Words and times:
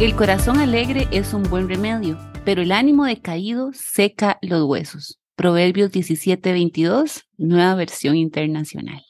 El 0.00 0.14
corazón 0.14 0.60
alegre 0.60 1.08
es 1.10 1.34
un 1.34 1.42
buen 1.42 1.68
remedio, 1.68 2.16
pero 2.44 2.62
el 2.62 2.70
ánimo 2.70 3.04
decaído 3.04 3.72
seca 3.72 4.38
los 4.42 4.62
huesos. 4.62 5.20
Proverbios 5.34 5.90
17:22, 5.90 7.24
nueva 7.36 7.74
versión 7.74 8.14
internacional. 8.14 9.02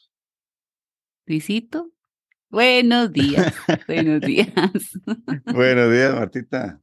Luisito, 1.27 1.91
buenos 2.49 3.13
días, 3.13 3.53
buenos 3.87 4.21
días. 4.21 4.49
buenos 5.45 5.91
días, 5.91 6.15
Martita. 6.15 6.81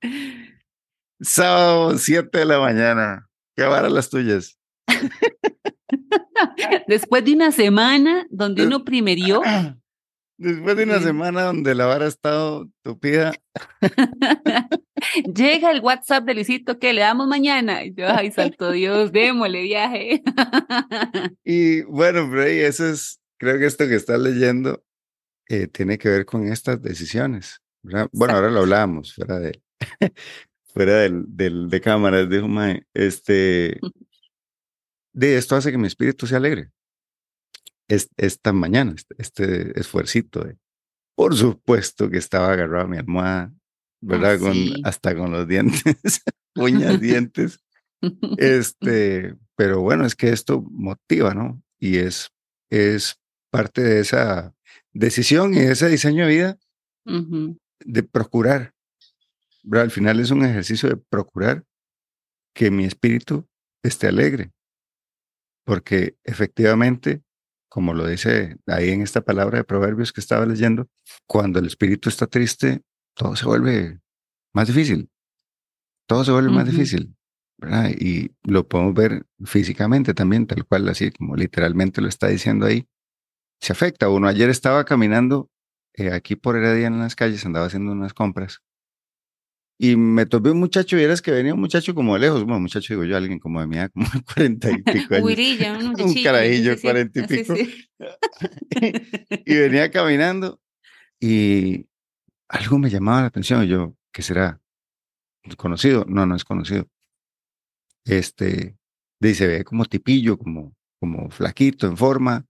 Sábado, 1.21 1.99
7 1.99 2.39
de 2.39 2.45
la 2.45 2.61
mañana. 2.61 3.29
¿Qué 3.57 3.65
van 3.65 3.93
las 3.93 4.09
tuyas? 4.09 4.57
Después 6.87 7.25
de 7.25 7.33
una 7.33 7.51
semana 7.51 8.25
donde 8.31 8.65
uno 8.65 8.85
primerió 8.85 9.43
Después 10.39 10.77
de 10.77 10.85
una 10.85 11.01
semana 11.01 11.45
donde 11.45 11.75
la 11.75 11.87
vara 11.87 12.05
ha 12.05 12.09
estado 12.09 12.69
tupida. 12.83 13.33
Llega 15.35 15.71
el 15.71 15.81
WhatsApp 15.81 16.25
de 16.25 16.35
Luisito 16.35 16.79
que 16.79 16.93
le 16.93 17.01
damos 17.01 17.27
mañana. 17.27 17.85
Y 17.85 17.95
yo, 17.95 18.07
ay, 18.09 18.31
santo 18.31 18.71
Dios, 18.71 19.13
démosle 19.13 19.63
viaje. 19.63 20.23
y 21.45 21.83
bueno, 21.83 22.29
Bray, 22.29 22.61
eso 22.61 22.87
es, 22.87 23.19
creo 23.39 23.59
que 23.59 23.67
esto 23.67 23.89
que 23.89 23.95
estás 23.95 24.21
leyendo 24.21 24.85
eh, 25.49 25.69
tiene 25.69 25.97
que 25.97 26.11
ver 26.11 26.27
con 26.27 26.47
estas 26.47 26.83
decisiones. 26.83 27.63
Bueno, 27.83 28.35
ahora 28.35 28.51
lo 28.51 28.61
hablábamos 28.61 29.15
fuera 29.15 29.39
de, 29.39 29.63
fuera 30.67 30.97
del, 30.97 31.25
del, 31.29 31.71
de 31.71 31.81
cámaras, 31.81 32.29
dijo 32.29 32.49
Mae, 32.49 32.85
este, 32.93 33.79
de 35.13 35.39
esto 35.39 35.57
hace 35.57 35.71
que 35.71 35.79
mi 35.79 35.87
espíritu 35.87 36.27
sea 36.27 36.39
alegre 36.39 36.73
esta 37.89 38.53
mañana, 38.53 38.95
este, 38.97 39.15
este 39.19 39.81
esfuercito 39.81 40.45
de, 40.45 40.59
por 41.17 41.35
supuesto 41.35 42.11
que 42.11 42.19
estaba 42.19 42.53
agarrado 42.53 42.85
a 42.85 42.89
mi 42.89 42.99
almohada, 42.99 43.53
¿verdad? 44.01 44.39
con, 44.39 44.55
hasta 44.85 45.17
con 45.17 45.33
los 45.33 45.49
dientes, 45.49 45.83
uñas, 46.57 47.01
dientes. 47.01 47.61
Este, 48.37 49.35
pero 49.57 49.81
bueno, 49.81 50.05
es 50.05 50.15
que 50.15 50.29
esto 50.29 50.63
motiva, 50.71 51.35
¿no? 51.35 51.63
Y 51.79 51.97
es, 51.97 52.31
es 52.71 53.19
parte 53.51 53.83
de 53.83 54.01
esa 54.01 54.55
decisión 54.93 55.55
y 55.55 55.61
de 55.61 55.73
ese 55.73 55.89
diseño 55.89 56.27
de 56.27 56.35
vida 56.35 56.59
de 57.05 58.03
procurar. 58.03 58.75
¿verdad? 59.63 59.85
Al 59.85 59.91
final 59.91 60.21
es 60.21 60.31
un 60.31 60.45
ejercicio 60.45 60.89
de 60.89 60.97
procurar 60.97 61.65
que 62.55 62.71
mi 62.71 62.85
espíritu 62.85 63.49
esté 63.83 64.09
alegre, 64.09 64.53
porque 65.65 66.17
efectivamente 66.25 67.23
como 67.77 67.93
lo 67.93 68.07
dice 68.07 68.57
ahí 68.69 68.89
en 68.89 69.03
esta 69.03 69.21
palabra 69.21 69.59
de 69.59 69.65
Proverbios 69.65 70.11
que 70.11 70.23
estaba 70.23 70.47
leyendo, 70.47 70.89
cuando 71.27 71.59
el 71.59 71.67
espíritu 71.67 72.09
está 72.09 72.27
triste, 72.27 72.81
todo 73.13 73.37
se 73.37 73.45
vuelve 73.45 74.01
más 74.55 74.69
difícil. 74.69 75.11
Todo 76.07 76.25
se 76.25 76.33
vuelve 76.33 76.49
más 76.53 76.65
difícil. 76.65 77.15
¿verdad? 77.59 77.91
Y 77.91 78.35
lo 78.45 78.67
podemos 78.67 78.95
ver 78.95 79.27
físicamente 79.45 80.15
también, 80.15 80.47
tal 80.47 80.65
cual, 80.65 80.89
así 80.89 81.11
como 81.11 81.37
literalmente 81.37 82.01
lo 82.01 82.09
está 82.09 82.29
diciendo 82.29 82.65
ahí. 82.65 82.89
Se 83.61 83.73
afecta. 83.73 84.09
Uno 84.09 84.27
ayer 84.27 84.49
estaba 84.49 84.87
caminando 84.87 85.51
eh, 85.93 86.13
aquí 86.13 86.35
por 86.35 86.57
Heredia 86.57 86.87
en 86.87 86.99
las 86.99 87.15
calles, 87.15 87.45
andaba 87.45 87.67
haciendo 87.67 87.93
unas 87.93 88.15
compras 88.15 88.63
y 89.79 89.97
me 89.97 90.25
topé 90.25 90.51
un 90.51 90.59
muchacho, 90.59 90.99
y 90.99 91.03
eras 91.03 91.21
que 91.21 91.31
venía 91.31 91.53
un 91.53 91.61
muchacho 91.61 91.95
como 91.95 92.15
de 92.15 92.21
lejos, 92.21 92.45
bueno, 92.45 92.61
muchacho 92.61 92.95
digo 92.95 93.05
yo, 93.05 93.17
alguien 93.17 93.39
como 93.39 93.61
de 93.61 93.67
mi 93.67 93.77
edad, 93.77 93.91
como 93.93 94.07
de 94.09 94.23
cuarenta 94.35 94.71
y 94.71 94.83
pico 94.83 95.15
años. 95.15 95.25
un, 95.79 96.01
un 96.01 96.23
carajillo, 96.23 96.81
cuarenta 96.81 97.21
y 97.21 97.27
pico. 97.27 97.55
y 99.45 99.55
venía 99.55 99.91
caminando 99.91 100.61
y 101.21 101.87
algo 102.49 102.79
me 102.79 102.91
llamaba 102.91 103.23
la 103.23 103.27
atención. 103.27 103.65
Y 103.65 103.69
yo, 103.69 103.95
¿qué 104.13 104.23
será? 104.23 104.61
¿Conocido? 105.57 106.05
No, 106.09 106.27
no 106.27 106.35
es 106.37 106.45
conocido. 106.45 106.89
Este, 108.05 108.79
dice, 109.21 109.47
ve 109.47 109.65
como 109.65 109.85
tipillo, 109.85 110.39
como, 110.39 110.75
como 110.99 111.31
flaquito, 111.31 111.87
en 111.87 111.97
forma. 111.97 112.47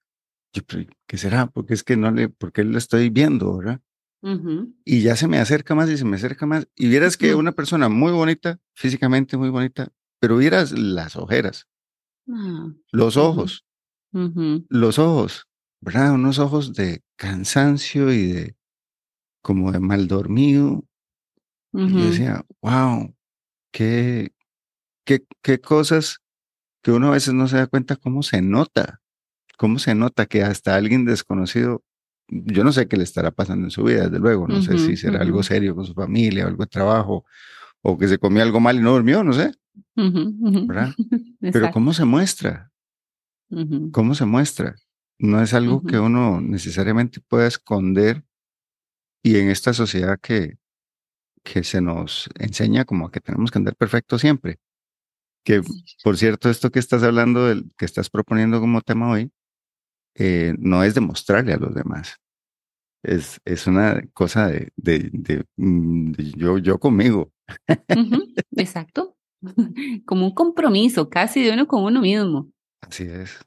Yo, 0.53 0.63
¿qué 1.07 1.19
será? 1.19 1.47
Porque 1.47 1.75
es 1.75 1.83
que 1.83 1.97
no 1.97 2.11
le, 2.11 2.29
porque 2.29 2.63
lo 2.63 2.79
estoy 2.79 3.11
viendo, 3.11 3.57
¿verdad? 3.57 3.81
Y 4.85 5.03
ya 5.03 5.15
se 5.15 5.29
me 5.29 5.39
acerca 5.39 5.75
más 5.75 5.89
y 5.89 5.97
se 5.97 6.05
me 6.05 6.17
acerca 6.17 6.47
más. 6.47 6.69
Y 6.75 6.89
vieras 6.89 7.17
que 7.17 7.35
una 7.35 7.53
persona 7.53 7.89
muy 7.89 8.13
bonita, 8.13 8.59
físicamente 8.75 9.37
muy 9.37 9.51
bonita, 9.51 9.93
pero 10.19 10.37
vieras 10.37 10.73
las 10.73 11.15
ojeras, 11.17 11.69
ah, 12.29 12.73
los 12.91 13.17
ojos, 13.17 13.65
los 14.69 14.99
ojos, 14.99 15.47
¿verdad? 15.81 16.15
Unos 16.15 16.39
ojos 16.39 16.73
de 16.75 17.05
cansancio 17.17 18.13
y 18.13 18.27
de 18.33 18.57
como 19.43 19.71
de 19.71 19.79
mal 19.79 20.09
dormido. 20.09 20.85
Y 21.73 21.93
yo 21.93 22.07
decía, 22.07 22.45
wow, 22.63 23.15
qué, 23.71 24.33
qué, 25.05 25.25
qué 25.43 25.61
cosas 25.61 26.21
que 26.83 26.91
uno 26.91 27.09
a 27.09 27.13
veces 27.13 27.35
no 27.35 27.47
se 27.47 27.59
da 27.59 27.67
cuenta 27.67 27.97
cómo 27.97 28.23
se 28.23 28.43
nota, 28.43 29.03
cómo 29.57 29.79
se 29.79 29.95
nota 29.95 30.27
que 30.27 30.43
hasta 30.43 30.75
alguien 30.75 31.05
desconocido 31.05 31.85
yo 32.29 32.65
no 32.65 32.73
sé 32.73 32.89
qué 32.89 32.97
le 32.97 33.05
estará 33.05 33.31
pasando 33.31 33.67
en 33.67 33.71
su 33.71 33.85
vida, 33.85 34.05
desde 34.05 34.19
luego, 34.19 34.49
no 34.49 34.61
sé 34.63 34.79
si 34.79 34.97
será 34.97 35.21
algo 35.21 35.43
serio 35.43 35.75
con 35.75 35.85
su 35.85 35.95
familia, 35.95 36.47
algo 36.47 36.65
de 36.65 36.69
trabajo, 36.69 37.25
o 37.83 37.97
que 37.97 38.09
se 38.09 38.19
comió 38.19 38.43
algo 38.43 38.61
mal 38.61 38.77
y 38.77 38.81
no 38.81 38.93
durmió, 38.93 39.23
no 39.23 39.33
sé. 39.33 39.53
¿verdad? 39.95 40.93
Pero 41.41 41.71
¿cómo 41.71 41.93
se 41.93 42.05
muestra? 42.05 42.73
¿Cómo 43.93 44.15
se 44.15 44.25
muestra? 44.25 44.75
No 45.19 45.41
es 45.41 45.55
algo 45.55 45.83
que 45.83 45.99
uno 45.99 46.41
necesariamente 46.41 47.21
pueda 47.21 47.47
esconder 47.47 48.25
y 49.23 49.37
en 49.39 49.51
esta 49.51 49.73
sociedad 49.73 50.19
que, 50.21 50.59
que 51.43 51.65
se 51.65 51.81
nos 51.81 52.29
enseña 52.39 52.85
como 52.85 53.11
que 53.11 53.21
tenemos 53.21 53.51
que 53.51 53.59
andar 53.59 53.77
perfecto 53.77 54.19
siempre. 54.19 54.59
Que, 55.45 55.63
por 56.03 56.17
cierto, 56.17 56.51
esto 56.51 56.71
que 56.71 56.81
estás 56.81 57.05
hablando, 57.05 57.47
del, 57.47 57.71
que 57.79 57.85
estás 57.85 58.11
proponiendo 58.11 58.61
como 58.61 58.83
tema 58.83 59.11
hoy, 59.11 59.31
eh, 60.19 60.55
no 60.59 60.83
es 60.83 60.95
demostrarle 60.95 61.53
a 61.53 61.59
los 61.59 61.75
demás. 61.75 62.17
Es, 63.03 63.41
es 63.45 63.67
una 63.67 64.03
cosa 64.13 64.49
de, 64.49 64.73
de, 64.77 65.45
mm, 65.57 66.13
yo, 66.37 66.59
yo 66.59 66.79
conmigo. 66.79 67.31
Exacto. 68.57 69.17
Como 70.07 70.27
un 70.27 70.35
compromiso 70.35 71.09
casi 71.09 71.43
de 71.43 71.53
uno 71.53 71.67
con 71.69 71.85
uno 71.85 72.01
mismo. 72.01 72.51
Así 72.81 73.05
es. 73.05 73.39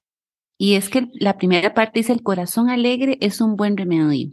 Y 0.57 0.75
es 0.75 0.89
que 0.89 1.09
la 1.13 1.37
primera 1.37 1.73
parte 1.73 1.99
dice, 1.99 2.13
el 2.13 2.21
corazón 2.21 2.69
alegre 2.69 3.17
es 3.21 3.39
un 3.39 3.55
buen 3.55 3.77
remedio. 3.77 4.31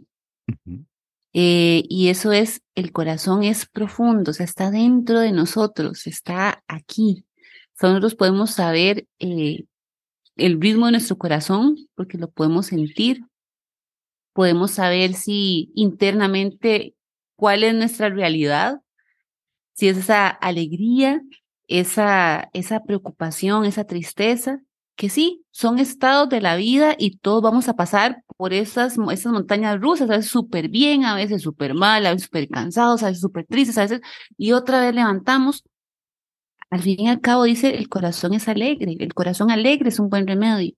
Eh, 1.33 1.83
y 1.87 2.09
eso 2.09 2.31
es, 2.33 2.61
el 2.75 2.91
corazón 2.91 3.43
es 3.43 3.65
profundo, 3.65 4.31
o 4.31 4.33
sea, 4.33 4.45
está 4.45 4.69
dentro 4.69 5.19
de 5.19 5.31
nosotros, 5.31 6.05
está 6.05 6.63
aquí. 6.67 7.25
Nosotros 7.81 8.15
podemos 8.15 8.51
saber 8.51 9.07
eh, 9.19 9.65
el 10.37 10.59
ritmo 10.61 10.85
de 10.85 10.93
nuestro 10.93 11.17
corazón, 11.17 11.77
porque 11.95 12.17
lo 12.17 12.29
podemos 12.29 12.67
sentir. 12.67 13.25
Podemos 14.33 14.71
saber 14.71 15.13
si 15.13 15.71
internamente 15.75 16.95
cuál 17.35 17.63
es 17.63 17.73
nuestra 17.73 18.09
realidad, 18.09 18.81
si 19.73 19.87
es 19.87 19.97
esa 19.97 20.27
alegría, 20.27 21.21
esa, 21.67 22.49
esa 22.53 22.83
preocupación, 22.83 23.65
esa 23.65 23.85
tristeza, 23.85 24.61
que 24.95 25.09
sí, 25.09 25.45
son 25.51 25.77
estados 25.79 26.27
de 26.29 26.41
la 26.41 26.55
vida 26.55 26.95
y 26.97 27.17
todos 27.17 27.43
vamos 27.43 27.69
a 27.69 27.75
pasar 27.75 28.23
por 28.35 28.53
esas, 28.53 28.97
esas 29.11 29.31
montañas 29.31 29.79
rusas, 29.79 30.09
a 30.09 30.17
veces 30.17 30.31
súper 30.31 30.69
bien, 30.69 31.05
a 31.05 31.15
veces 31.15 31.43
súper 31.43 31.75
mal, 31.75 32.05
a 32.05 32.11
veces 32.11 32.25
súper 32.25 32.49
cansados, 32.49 33.03
a 33.03 33.07
veces 33.07 33.21
súper 33.21 33.45
tristes, 33.45 33.77
a 33.77 33.81
veces, 33.83 34.01
y 34.37 34.53
otra 34.53 34.81
vez 34.81 34.95
levantamos 34.95 35.63
al 36.69 36.81
fin 36.81 37.01
y 37.01 37.07
al 37.07 37.21
cabo 37.21 37.43
dice, 37.43 37.75
el 37.75 37.89
corazón 37.89 38.33
es 38.33 38.47
alegre, 38.47 38.95
el 38.99 39.13
corazón 39.13 39.51
alegre 39.51 39.89
es 39.89 39.99
un 39.99 40.09
buen 40.09 40.27
remedio, 40.27 40.73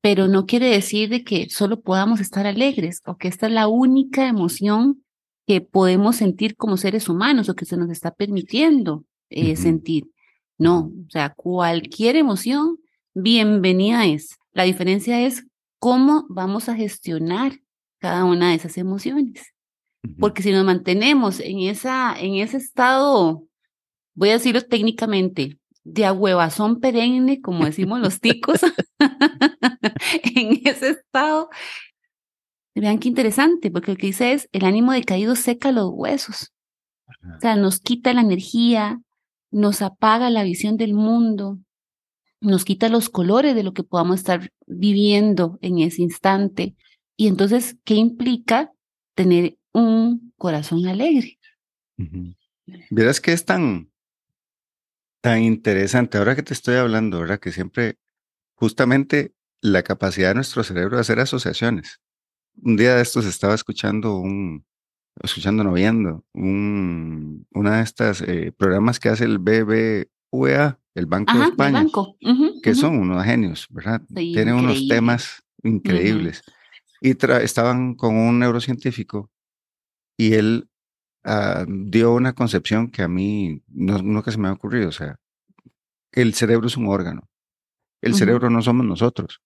pero 0.00 0.28
no 0.28 0.46
quiere 0.46 0.66
decir 0.66 1.08
de 1.08 1.24
que 1.24 1.48
solo 1.50 1.80
podamos 1.80 2.20
estar 2.20 2.46
alegres 2.46 3.00
o 3.06 3.16
que 3.16 3.28
esta 3.28 3.46
es 3.46 3.52
la 3.52 3.68
única 3.68 4.26
emoción 4.26 5.04
que 5.46 5.60
podemos 5.60 6.16
sentir 6.16 6.56
como 6.56 6.76
seres 6.76 7.08
humanos 7.08 7.48
o 7.48 7.54
que 7.54 7.64
se 7.64 7.76
nos 7.76 7.90
está 7.90 8.12
permitiendo 8.12 9.04
eh, 9.30 9.56
sentir. 9.56 10.08
No, 10.56 10.92
o 11.06 11.10
sea, 11.10 11.30
cualquier 11.34 12.16
emoción, 12.16 12.78
bienvenida 13.14 14.06
es. 14.06 14.36
La 14.52 14.62
diferencia 14.64 15.20
es 15.20 15.46
cómo 15.78 16.26
vamos 16.28 16.68
a 16.68 16.76
gestionar 16.76 17.58
cada 17.98 18.24
una 18.24 18.50
de 18.50 18.56
esas 18.56 18.78
emociones. 18.78 19.52
Porque 20.18 20.42
si 20.42 20.52
nos 20.52 20.64
mantenemos 20.64 21.40
en, 21.40 21.60
esa, 21.60 22.14
en 22.18 22.36
ese 22.36 22.58
estado 22.58 23.44
voy 24.14 24.30
a 24.30 24.34
decirlo 24.34 24.62
técnicamente, 24.62 25.58
de 25.84 26.06
ahuevazón 26.06 26.80
perenne, 26.80 27.40
como 27.40 27.66
decimos 27.66 28.00
los 28.00 28.20
ticos, 28.20 28.60
en 30.34 30.60
ese 30.64 30.90
estado. 30.90 31.50
Vean 32.74 32.98
qué 32.98 33.08
interesante, 33.08 33.70
porque 33.70 33.92
lo 33.92 33.96
que 33.98 34.08
dice 34.08 34.32
es, 34.32 34.48
el 34.52 34.64
ánimo 34.64 34.92
decaído 34.92 35.36
seca 35.36 35.70
los 35.70 35.90
huesos. 35.92 36.52
O 37.36 37.40
sea, 37.40 37.54
nos 37.54 37.80
quita 37.80 38.12
la 38.14 38.22
energía, 38.22 39.00
nos 39.50 39.82
apaga 39.82 40.30
la 40.30 40.42
visión 40.42 40.76
del 40.76 40.94
mundo, 40.94 41.58
nos 42.40 42.64
quita 42.64 42.88
los 42.88 43.08
colores 43.08 43.54
de 43.54 43.62
lo 43.62 43.72
que 43.72 43.84
podamos 43.84 44.16
estar 44.16 44.50
viviendo 44.66 45.58
en 45.62 45.78
ese 45.78 46.02
instante. 46.02 46.74
Y 47.16 47.28
entonces, 47.28 47.76
¿qué 47.84 47.94
implica 47.94 48.72
tener 49.14 49.56
un 49.72 50.32
corazón 50.36 50.86
alegre? 50.86 51.38
Verás 52.90 53.20
que 53.20 53.32
es 53.32 53.44
tan, 53.44 53.90
tan 55.24 55.42
interesante 55.42 56.18
ahora 56.18 56.36
que 56.36 56.42
te 56.42 56.52
estoy 56.52 56.74
hablando, 56.74 57.18
¿verdad? 57.18 57.40
Que 57.40 57.50
siempre, 57.50 57.98
justamente 58.52 59.34
la 59.62 59.82
capacidad 59.82 60.28
de 60.28 60.34
nuestro 60.34 60.62
cerebro 60.62 60.96
de 60.96 61.00
hacer 61.00 61.18
asociaciones. 61.18 62.02
Un 62.60 62.76
día 62.76 62.94
de 62.94 63.00
estos 63.00 63.24
estaba 63.24 63.54
escuchando 63.54 64.18
un, 64.18 64.66
escuchando, 65.22 65.64
no 65.64 65.72
viendo, 65.72 66.26
un, 66.34 67.46
una 67.54 67.78
de 67.78 67.84
estas 67.84 68.20
eh, 68.20 68.52
programas 68.54 69.00
que 69.00 69.08
hace 69.08 69.24
el 69.24 69.38
BBVA, 69.38 70.78
el 70.94 71.06
Banco 71.06 71.38
de 71.38 71.44
España, 71.46 71.86
que 72.62 72.74
son 72.74 72.98
unos 72.98 73.24
genios, 73.24 73.66
¿verdad? 73.70 74.02
Tienen 74.14 74.56
unos 74.56 74.86
temas 74.88 75.42
increíbles. 75.62 76.42
Y 77.00 77.16
estaban 77.42 77.94
con 77.94 78.14
un 78.14 78.40
neurocientífico 78.40 79.30
y 80.18 80.34
él 80.34 80.68
ah, 81.24 81.64
dio 81.68 82.14
una 82.14 82.32
concepción 82.32 82.90
que 82.90 83.02
a 83.02 83.08
mí 83.08 83.62
no, 83.68 83.98
nunca 84.02 84.30
se 84.30 84.38
me 84.38 84.48
ha 84.48 84.52
ocurrido. 84.52 84.88
O 84.88 84.92
sea, 84.92 85.16
el 86.12 86.34
cerebro 86.34 86.66
es 86.66 86.76
un 86.76 86.86
órgano. 86.86 87.28
El 88.00 88.14
cerebro 88.14 88.50
no 88.50 88.60
somos 88.60 88.84
nosotros. 88.86 89.40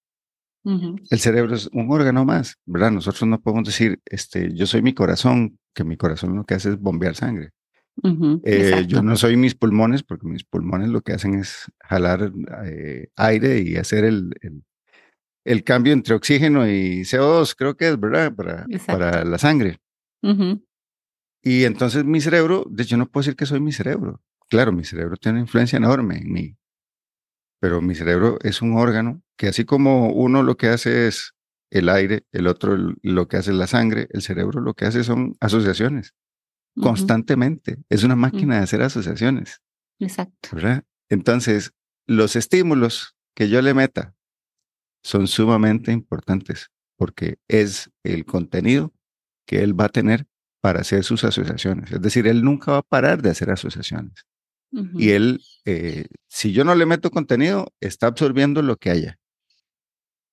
El 0.64 1.18
cerebro 1.18 1.54
es 1.54 1.68
un 1.72 1.90
órgano 1.90 2.26
más, 2.26 2.56
¿verdad? 2.66 2.90
Nosotros 2.90 3.26
no 3.26 3.40
podemos 3.40 3.64
decir, 3.64 4.00
este, 4.04 4.52
yo 4.52 4.66
soy 4.66 4.82
mi 4.82 4.92
corazón, 4.92 5.58
que 5.72 5.82
mi 5.82 5.96
corazón 5.96 6.36
lo 6.36 6.44
que 6.44 6.54
hace 6.54 6.70
es 6.70 6.78
bombear 6.78 7.14
sangre. 7.14 7.52
Eh, 8.44 8.84
yo 8.86 9.02
no 9.02 9.16
soy 9.16 9.36
mis 9.36 9.54
pulmones, 9.54 10.02
porque 10.02 10.26
mis 10.26 10.44
pulmones 10.44 10.88
lo 10.88 11.00
que 11.00 11.12
hacen 11.12 11.34
es 11.34 11.70
jalar 11.80 12.32
eh, 12.64 13.08
aire 13.16 13.60
y 13.60 13.76
hacer 13.76 14.04
el, 14.04 14.30
el, 15.44 15.64
cambio 15.64 15.92
entre 15.92 16.14
oxígeno 16.14 16.68
y 16.68 17.00
CO2, 17.00 17.54
creo 17.56 17.76
que 17.76 17.88
es, 17.88 17.98
¿verdad? 17.98 18.34
Para, 18.34 18.66
para 18.86 19.24
la 19.24 19.38
sangre. 19.38 19.78
Y 21.42 21.64
entonces 21.64 22.04
mi 22.04 22.20
cerebro, 22.20 22.64
de 22.68 22.82
hecho 22.82 22.96
no 22.96 23.06
puedo 23.06 23.22
decir 23.22 23.36
que 23.36 23.46
soy 23.46 23.60
mi 23.60 23.72
cerebro. 23.72 24.22
Claro, 24.48 24.72
mi 24.72 24.84
cerebro 24.84 25.16
tiene 25.16 25.38
una 25.38 25.46
influencia 25.46 25.76
enorme 25.76 26.18
en 26.18 26.32
mí, 26.32 26.56
pero 27.60 27.80
mi 27.80 27.94
cerebro 27.94 28.38
es 28.42 28.62
un 28.62 28.76
órgano 28.76 29.22
que 29.36 29.48
así 29.48 29.64
como 29.64 30.12
uno 30.12 30.42
lo 30.42 30.56
que 30.56 30.68
hace 30.68 31.06
es 31.06 31.34
el 31.70 31.88
aire, 31.88 32.24
el 32.32 32.46
otro 32.46 32.76
lo 33.02 33.28
que 33.28 33.36
hace 33.36 33.50
es 33.50 33.56
la 33.56 33.66
sangre, 33.66 34.08
el 34.10 34.22
cerebro 34.22 34.60
lo 34.60 34.74
que 34.74 34.86
hace 34.86 35.04
son 35.04 35.36
asociaciones 35.40 36.14
constantemente. 36.80 37.78
Es 37.88 38.04
una 38.04 38.16
máquina 38.16 38.56
de 38.56 38.62
hacer 38.62 38.82
asociaciones. 38.82 39.60
Exacto. 39.98 40.50
¿verdad? 40.52 40.84
Entonces, 41.08 41.72
los 42.06 42.36
estímulos 42.36 43.16
que 43.34 43.48
yo 43.48 43.60
le 43.62 43.74
meta 43.74 44.14
son 45.02 45.26
sumamente 45.26 45.92
importantes 45.92 46.70
porque 46.96 47.38
es 47.48 47.90
el 48.02 48.24
contenido 48.24 48.92
que 49.46 49.62
él 49.62 49.78
va 49.78 49.86
a 49.86 49.90
tener 49.90 50.26
para 50.60 50.80
hacer 50.80 51.04
sus 51.04 51.24
asociaciones. 51.24 51.92
Es 51.92 52.00
decir, 52.00 52.26
él 52.26 52.42
nunca 52.42 52.72
va 52.72 52.78
a 52.78 52.82
parar 52.82 53.22
de 53.22 53.30
hacer 53.30 53.50
asociaciones. 53.50 54.26
Y 54.70 55.10
él, 55.10 55.40
eh, 55.64 56.08
si 56.26 56.52
yo 56.52 56.62
no 56.62 56.74
le 56.74 56.84
meto 56.84 57.10
contenido, 57.10 57.72
está 57.80 58.06
absorbiendo 58.06 58.60
lo 58.60 58.76
que 58.76 58.90
haya. 58.90 59.18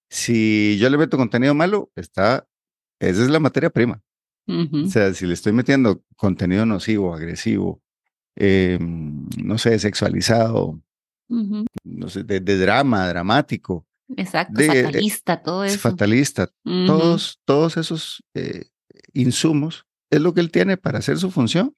Si 0.09 0.77
yo 0.77 0.89
le 0.89 0.97
meto 0.97 1.17
contenido 1.17 1.53
malo, 1.53 1.89
está, 1.95 2.45
esa 2.99 3.23
es 3.23 3.29
la 3.29 3.39
materia 3.39 3.69
prima. 3.69 4.01
O 4.47 4.87
sea, 4.87 5.13
si 5.13 5.25
le 5.25 5.33
estoy 5.33 5.53
metiendo 5.53 6.03
contenido 6.17 6.65
nocivo, 6.65 7.15
agresivo, 7.15 7.81
em, 8.35 9.27
no 9.41 9.57
sé, 9.57 9.79
sexualizado, 9.79 10.79
no 11.27 12.09
sé, 12.09 12.23
de, 12.23 12.39
drama, 12.39 13.07
dramático. 13.07 13.87
Exacto, 14.15 14.61
eh, 14.61 14.83
fatalista, 14.83 15.41
todo 15.41 15.63
eso. 15.63 15.79
Fatalista, 15.79 16.51
todos, 16.63 17.39
todos 17.45 17.77
esos 17.77 18.23
eh, 18.35 18.65
insumos 19.13 19.84
es 20.09 20.21
lo 20.21 20.33
que 20.33 20.41
él 20.41 20.51
tiene 20.51 20.77
para 20.77 20.99
hacer 20.99 21.17
su 21.17 21.31
función. 21.31 21.75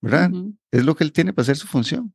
¿Verdad? 0.00 0.30
Es 0.72 0.84
lo 0.84 0.96
que 0.96 1.04
él 1.04 1.12
tiene 1.12 1.32
para 1.32 1.44
hacer 1.44 1.56
su 1.56 1.66
función. 1.66 2.12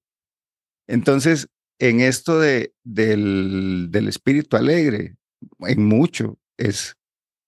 Entonces, 0.87 1.47
en 1.79 2.01
esto 2.01 2.39
de, 2.39 2.73
del, 2.83 3.87
del 3.91 4.07
espíritu 4.07 4.57
alegre, 4.57 5.15
en 5.59 5.85
mucho, 5.85 6.37
es 6.57 6.97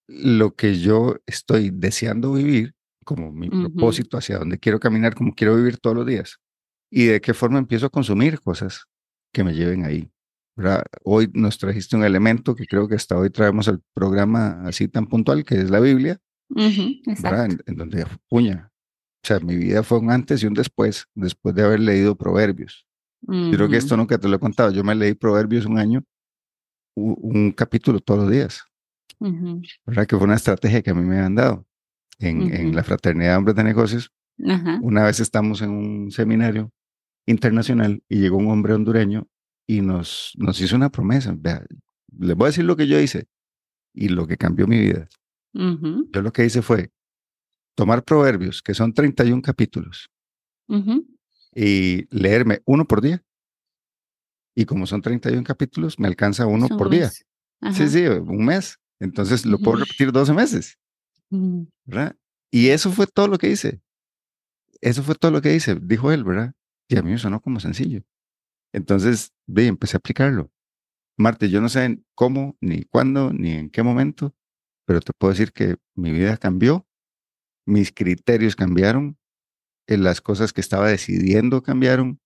lo 0.07 0.55
que 0.55 0.79
yo 0.79 1.17
estoy 1.25 1.71
deseando 1.71 2.33
vivir, 2.33 2.73
como 3.03 3.31
mi 3.31 3.49
propósito 3.49 4.17
hacia 4.17 4.39
donde 4.39 4.59
quiero 4.59 4.79
caminar, 4.79 5.15
como 5.15 5.33
quiero 5.33 5.55
vivir 5.55 5.77
todos 5.77 5.95
los 5.95 6.05
días, 6.05 6.39
y 6.91 7.05
de 7.05 7.21
qué 7.21 7.33
forma 7.33 7.59
empiezo 7.59 7.87
a 7.87 7.91
consumir 7.91 8.39
cosas 8.39 8.85
que 9.33 9.43
me 9.43 9.53
lleven 9.53 9.85
ahí. 9.85 10.11
¿verdad? 10.55 10.83
Hoy 11.03 11.29
nos 11.33 11.57
trajiste 11.57 11.95
un 11.95 12.03
elemento 12.03 12.55
que 12.55 12.65
creo 12.65 12.87
que 12.87 12.95
hasta 12.95 13.17
hoy 13.17 13.29
traemos 13.29 13.67
al 13.67 13.81
programa 13.93 14.61
así 14.67 14.87
tan 14.87 15.07
puntual, 15.07 15.43
que 15.43 15.55
es 15.55 15.69
la 15.69 15.79
Biblia, 15.79 16.19
en, 16.55 17.75
donde 17.75 18.05
puña. 18.27 18.71
O 19.23 19.27
sea, 19.27 19.39
mi 19.39 19.55
vida 19.55 19.83
fue 19.83 19.99
un 19.99 20.11
antes 20.11 20.41
y 20.43 20.47
un 20.47 20.53
después, 20.53 21.07
después 21.13 21.53
de 21.55 21.63
haber 21.63 21.79
leído 21.79 22.15
Proverbios. 22.15 22.85
Creo 23.27 23.67
que 23.67 23.75
esto 23.75 23.97
nunca 23.97 24.17
te 24.17 24.29
lo 24.29 24.37
he 24.37 24.39
contado. 24.39 24.71
Yo 24.71 24.83
me 24.83 24.95
leí 24.95 25.13
Proverbios 25.13 25.65
un 25.65 25.77
año, 25.77 26.03
un, 26.95 27.51
capítulo 27.51 27.99
todos 27.99 28.21
los 28.21 28.31
días. 28.31 28.63
¿Verdad? 29.85 30.07
Que 30.07 30.15
fue 30.15 30.25
una 30.25 30.35
estrategia 30.35 30.81
que 30.81 30.91
a 30.91 30.93
mí 30.93 31.03
me 31.03 31.19
han 31.19 31.35
dado 31.35 31.65
en, 32.17 32.53
en 32.53 32.75
la 32.75 32.83
Fraternidad 32.83 33.31
de 33.31 33.37
Hombres 33.37 33.55
de 33.55 33.63
Negocios. 33.63 34.11
Una 34.81 35.03
vez 35.03 35.19
estamos 35.19 35.61
en 35.61 35.71
un 35.71 36.11
seminario 36.11 36.71
internacional 37.25 38.01
y 38.07 38.19
llegó 38.19 38.37
un 38.37 38.49
hombre 38.49 38.73
hondureño 38.73 39.27
y 39.67 39.81
nos, 39.81 40.33
nos 40.37 40.59
hizo 40.61 40.75
una 40.75 40.89
promesa. 40.89 41.35
Vea, 41.37 41.63
les 42.17 42.35
voy 42.35 42.45
a 42.45 42.49
decir 42.49 42.63
lo 42.63 42.75
que 42.75 42.87
yo 42.87 42.99
hice 42.99 43.27
y 43.93 44.09
lo 44.09 44.25
que 44.27 44.37
cambió 44.37 44.65
mi 44.65 44.79
vida. 44.79 45.07
Yo 45.53 46.21
lo 46.21 46.31
que 46.31 46.45
hice 46.45 46.61
fue 46.61 46.91
tomar 47.75 48.03
proverbios, 48.03 48.61
que 48.61 48.73
son 48.73 48.93
31 48.93 49.41
capítulos, 49.41 50.09
y 51.55 52.07
leerme 52.15 52.61
uno 52.65 52.85
por 52.85 53.01
día. 53.01 53.23
Y 54.55 54.65
como 54.65 54.85
son 54.85 55.01
31 55.01 55.43
capítulos, 55.43 55.99
me 55.99 56.07
alcanza 56.07 56.45
uno 56.45 56.67
por 56.67 56.89
día. 56.89 57.09
Sí, 57.09 57.87
sí, 57.87 58.05
un 58.05 58.45
mes. 58.45 58.77
Entonces 58.99 59.45
lo 59.45 59.57
puedo 59.59 59.77
repetir 59.77 60.11
12 60.11 60.33
meses. 60.33 60.77
¿verdad? 61.85 62.15
Y 62.51 62.69
eso 62.69 62.91
fue 62.91 63.07
todo 63.07 63.27
lo 63.27 63.37
que 63.37 63.49
hice. 63.49 63.81
Eso 64.81 65.03
fue 65.03 65.15
todo 65.15 65.31
lo 65.31 65.41
que 65.41 65.55
hice, 65.55 65.75
dijo 65.75 66.11
él, 66.11 66.23
¿verdad? 66.23 66.53
Y 66.87 66.97
a 66.97 67.03
mí 67.03 67.11
me 67.11 67.17
sonó 67.17 67.41
como 67.41 67.59
sencillo. 67.59 68.01
Entonces, 68.73 69.33
ve, 69.45 69.67
empecé 69.67 69.97
a 69.97 69.99
aplicarlo. 69.99 70.51
Marte, 71.17 71.49
yo 71.49 71.61
no 71.61 71.69
sé 71.69 71.99
cómo, 72.15 72.57
ni 72.61 72.83
cuándo, 72.83 73.31
ni 73.33 73.51
en 73.51 73.69
qué 73.69 73.83
momento, 73.83 74.33
pero 74.89 75.01
te 75.01 75.11
puedo 75.15 75.31
decir 75.31 75.53
que 75.53 75.75
mi 75.93 76.11
vida 76.11 76.35
cambió, 76.37 76.87
mis 77.67 77.91
criterios 77.91 78.55
cambiaron, 78.55 79.19
eh, 79.85 79.97
las 79.97 80.19
cosas 80.19 80.51
que 80.51 80.61
estaba 80.61 80.87
decidiendo 80.87 81.61
cambiaron 81.61 82.19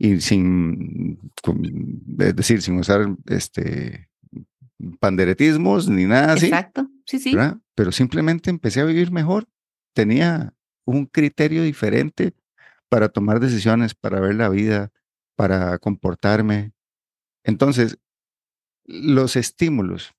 y 0.00 0.20
sin, 0.20 1.20
es 2.18 2.34
decir, 2.34 2.60
sin 2.60 2.76
usar 2.80 3.06
este 3.26 4.10
panderetismos 4.98 5.88
ni 5.88 6.06
nada 6.06 6.32
así. 6.32 6.46
Exacto, 6.46 6.90
sí, 7.06 7.20
sí. 7.20 7.36
Pero 7.76 7.92
simplemente 7.92 8.50
empecé 8.50 8.80
a 8.80 8.84
vivir 8.84 9.12
mejor. 9.12 9.46
Tenía 9.94 10.54
un 10.84 11.06
criterio 11.06 11.62
diferente 11.62 12.34
para 12.88 13.10
tomar 13.10 13.38
decisiones, 13.38 13.94
para 13.94 14.18
ver 14.18 14.34
la 14.34 14.48
vida, 14.48 14.90
para 15.36 15.78
comportarme. 15.78 16.72
Entonces, 17.44 17.96
los 18.86 19.36
estímulos 19.36 20.16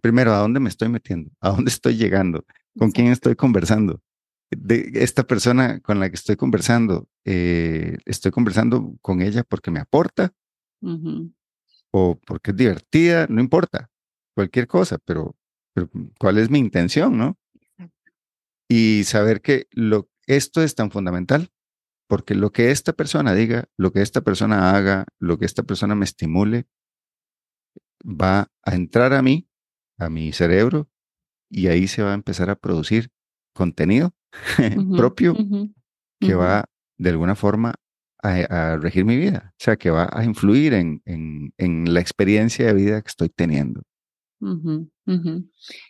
primero, 0.00 0.32
¿a 0.32 0.38
dónde 0.38 0.60
me 0.60 0.68
estoy 0.68 0.88
metiendo? 0.88 1.30
¿A 1.40 1.50
dónde 1.50 1.70
estoy 1.70 1.96
llegando? 1.96 2.44
¿Con 2.78 2.90
quién 2.90 3.08
estoy 3.08 3.36
conversando? 3.36 4.00
De 4.50 4.90
esta 4.94 5.24
persona 5.24 5.80
con 5.80 6.00
la 6.00 6.08
que 6.08 6.16
estoy 6.16 6.36
conversando, 6.36 7.08
eh, 7.24 7.98
estoy 8.04 8.30
conversando 8.30 8.94
con 9.00 9.22
ella 9.22 9.42
porque 9.42 9.70
me 9.70 9.80
aporta 9.80 10.32
o 11.92 12.20
porque 12.26 12.50
es 12.50 12.56
divertida, 12.56 13.26
no 13.28 13.40
importa, 13.40 13.90
cualquier 14.34 14.66
cosa, 14.66 14.98
pero, 15.04 15.34
pero 15.72 15.88
¿cuál 16.18 16.38
es 16.38 16.50
mi 16.50 16.58
intención, 16.58 17.16
no? 17.16 17.38
Y 18.68 19.04
saber 19.04 19.40
que 19.40 19.66
lo, 19.72 20.08
esto 20.26 20.62
es 20.62 20.74
tan 20.74 20.90
fundamental 20.90 21.50
porque 22.08 22.34
lo 22.34 22.52
que 22.52 22.70
esta 22.70 22.92
persona 22.92 23.34
diga, 23.34 23.68
lo 23.76 23.92
que 23.92 24.02
esta 24.02 24.20
persona 24.20 24.76
haga, 24.76 25.06
lo 25.18 25.38
que 25.38 25.46
esta 25.46 25.62
persona 25.62 25.94
me 25.94 26.04
estimule, 26.04 26.66
va 28.04 28.52
a 28.62 28.74
entrar 28.74 29.14
a 29.14 29.22
mí 29.22 29.48
a 30.04 30.10
mi 30.10 30.32
cerebro 30.32 30.88
y 31.50 31.68
ahí 31.68 31.88
se 31.88 32.02
va 32.02 32.12
a 32.12 32.14
empezar 32.14 32.50
a 32.50 32.56
producir 32.56 33.10
contenido 33.52 34.12
propio 34.96 35.36
que 36.20 36.34
va 36.34 36.64
de 36.98 37.10
alguna 37.10 37.34
forma 37.34 37.74
a, 38.22 38.78
regir 38.78 39.04
mi 39.04 39.16
vida, 39.16 39.52
o 39.52 39.62
sea, 39.62 39.76
que 39.76 39.90
va 39.90 40.08
a 40.10 40.24
influir 40.24 40.72
en, 40.72 41.02
en, 41.04 41.92
la 41.92 42.00
experiencia 42.00 42.66
de 42.66 42.72
vida 42.72 43.02
que 43.02 43.08
estoy 43.08 43.28
teniendo. 43.28 43.82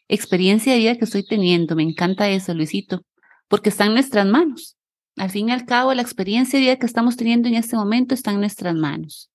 Experiencia 0.09 0.73
de 0.73 0.78
vida 0.80 0.97
que 0.97 1.04
estoy 1.04 1.25
teniendo, 1.25 1.76
me 1.76 1.85
encanta 1.85 2.28
eso, 2.28 2.52
Luisito, 2.52 3.02
porque 3.49 3.68
está 3.68 3.87
en 3.87 3.94
nuestras 3.94 4.26
manos. 4.26 4.76
Al 5.16 5.30
fin 5.30 5.49
y 5.49 5.52
al 5.52 5.64
cabo, 5.64 5.94
la 5.94 6.02
experiencia 6.02 6.59
de 6.59 6.64
vida 6.64 6.76
que 6.76 6.87
estamos 6.87 7.16
teniendo 7.16 7.49
en 7.49 7.54
este 7.54 7.76
momento 7.76 8.14
está 8.14 8.33
en 8.33 8.40
nuestras 8.40 8.75
manos. 8.75 9.30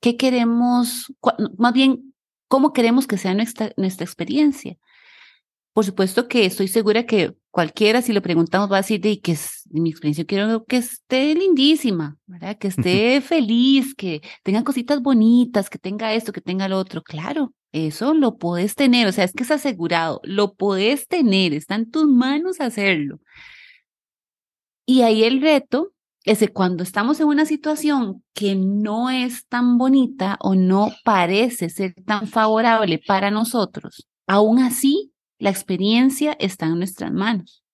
¿Qué 0.00 0.16
queremos? 0.16 1.12
Más 1.58 1.74
bien, 1.74 2.09
cómo 2.50 2.72
queremos 2.72 3.06
que 3.06 3.16
sea 3.16 3.32
nuestra, 3.32 3.72
nuestra 3.76 4.04
experiencia. 4.04 4.76
Por 5.72 5.84
supuesto 5.84 6.26
que 6.26 6.44
estoy 6.44 6.66
segura 6.66 7.06
que 7.06 7.32
cualquiera, 7.52 8.02
si 8.02 8.12
le 8.12 8.20
preguntamos, 8.20 8.70
va 8.70 8.78
a 8.78 8.80
decir 8.80 9.00
de 9.00 9.20
que 9.20 9.32
en 9.32 9.82
mi 9.84 9.90
experiencia, 9.90 10.24
quiero 10.24 10.64
que 10.64 10.78
esté 10.78 11.32
lindísima, 11.36 12.18
¿verdad? 12.26 12.58
Que 12.58 12.66
esté 12.66 13.20
feliz, 13.20 13.94
que 13.94 14.20
tenga 14.42 14.64
cositas 14.64 15.00
bonitas, 15.00 15.70
que 15.70 15.78
tenga 15.78 16.12
esto, 16.12 16.32
que 16.32 16.40
tenga 16.40 16.66
lo 16.68 16.76
otro. 16.76 17.02
Claro, 17.02 17.54
eso 17.70 18.14
lo 18.14 18.36
puedes 18.36 18.74
tener, 18.74 19.06
o 19.06 19.12
sea, 19.12 19.24
es 19.24 19.32
que 19.32 19.44
es 19.44 19.50
asegurado, 19.52 20.20
lo 20.24 20.54
puedes 20.54 21.06
tener, 21.06 21.54
está 21.54 21.76
en 21.76 21.88
tus 21.88 22.08
manos 22.08 22.60
hacerlo. 22.60 23.20
Y 24.86 25.02
ahí 25.02 25.22
el 25.22 25.40
reto 25.40 25.92
es 26.24 26.38
que 26.40 26.48
cuando 26.48 26.82
estamos 26.82 27.18
en 27.20 27.26
una 27.26 27.46
situación 27.46 28.22
que 28.34 28.54
no 28.54 29.10
es 29.10 29.46
tan 29.46 29.78
bonita 29.78 30.36
o 30.40 30.54
no 30.54 30.92
parece 31.04 31.70
ser 31.70 31.94
tan 32.04 32.26
favorable 32.28 33.00
para 33.06 33.30
nosotros, 33.30 34.06
aún 34.26 34.58
así 34.58 35.12
la 35.38 35.50
experiencia 35.50 36.36
está 36.38 36.66
en 36.66 36.78
nuestras 36.78 37.12
manos. 37.12 37.64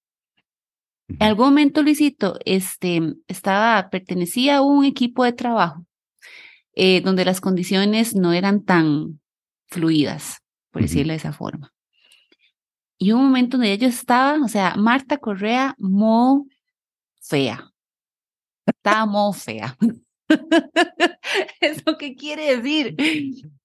En 1.09 1.23
algún 1.23 1.47
momento, 1.47 1.83
Luisito, 1.83 2.39
este, 2.45 3.01
estaba, 3.29 3.91
pertenecía 3.91 4.57
a 4.57 4.63
un 4.63 4.85
equipo 4.85 5.25
de 5.25 5.33
trabajo 5.33 5.85
eh, 6.75 7.01
donde 7.01 7.25
las 7.25 7.41
condiciones 7.41 8.15
no 8.15 8.33
eran 8.33 8.65
tan 8.65 9.21
fluidas, 9.69 10.43
por 10.71 10.83
decirlo 10.83 11.13
de 11.13 11.19
esa 11.19 11.33
forma. 11.33 11.73
Y 12.99 13.13
un 13.13 13.25
momento 13.25 13.57
donde 13.57 13.77
yo 13.79 13.89
estaba, 13.89 14.43
o 14.43 14.49
sea, 14.49 14.75
Marta 14.77 15.19
Correa, 15.19 15.75
mo 15.79 16.47
fea. 17.21 17.73
Estaba 18.87 19.05
mo 19.05 19.33
fea. 19.33 19.77
¿Eso 21.61 21.99
qué 21.99 22.15
quiere 22.15 22.57
decir? 22.57 22.95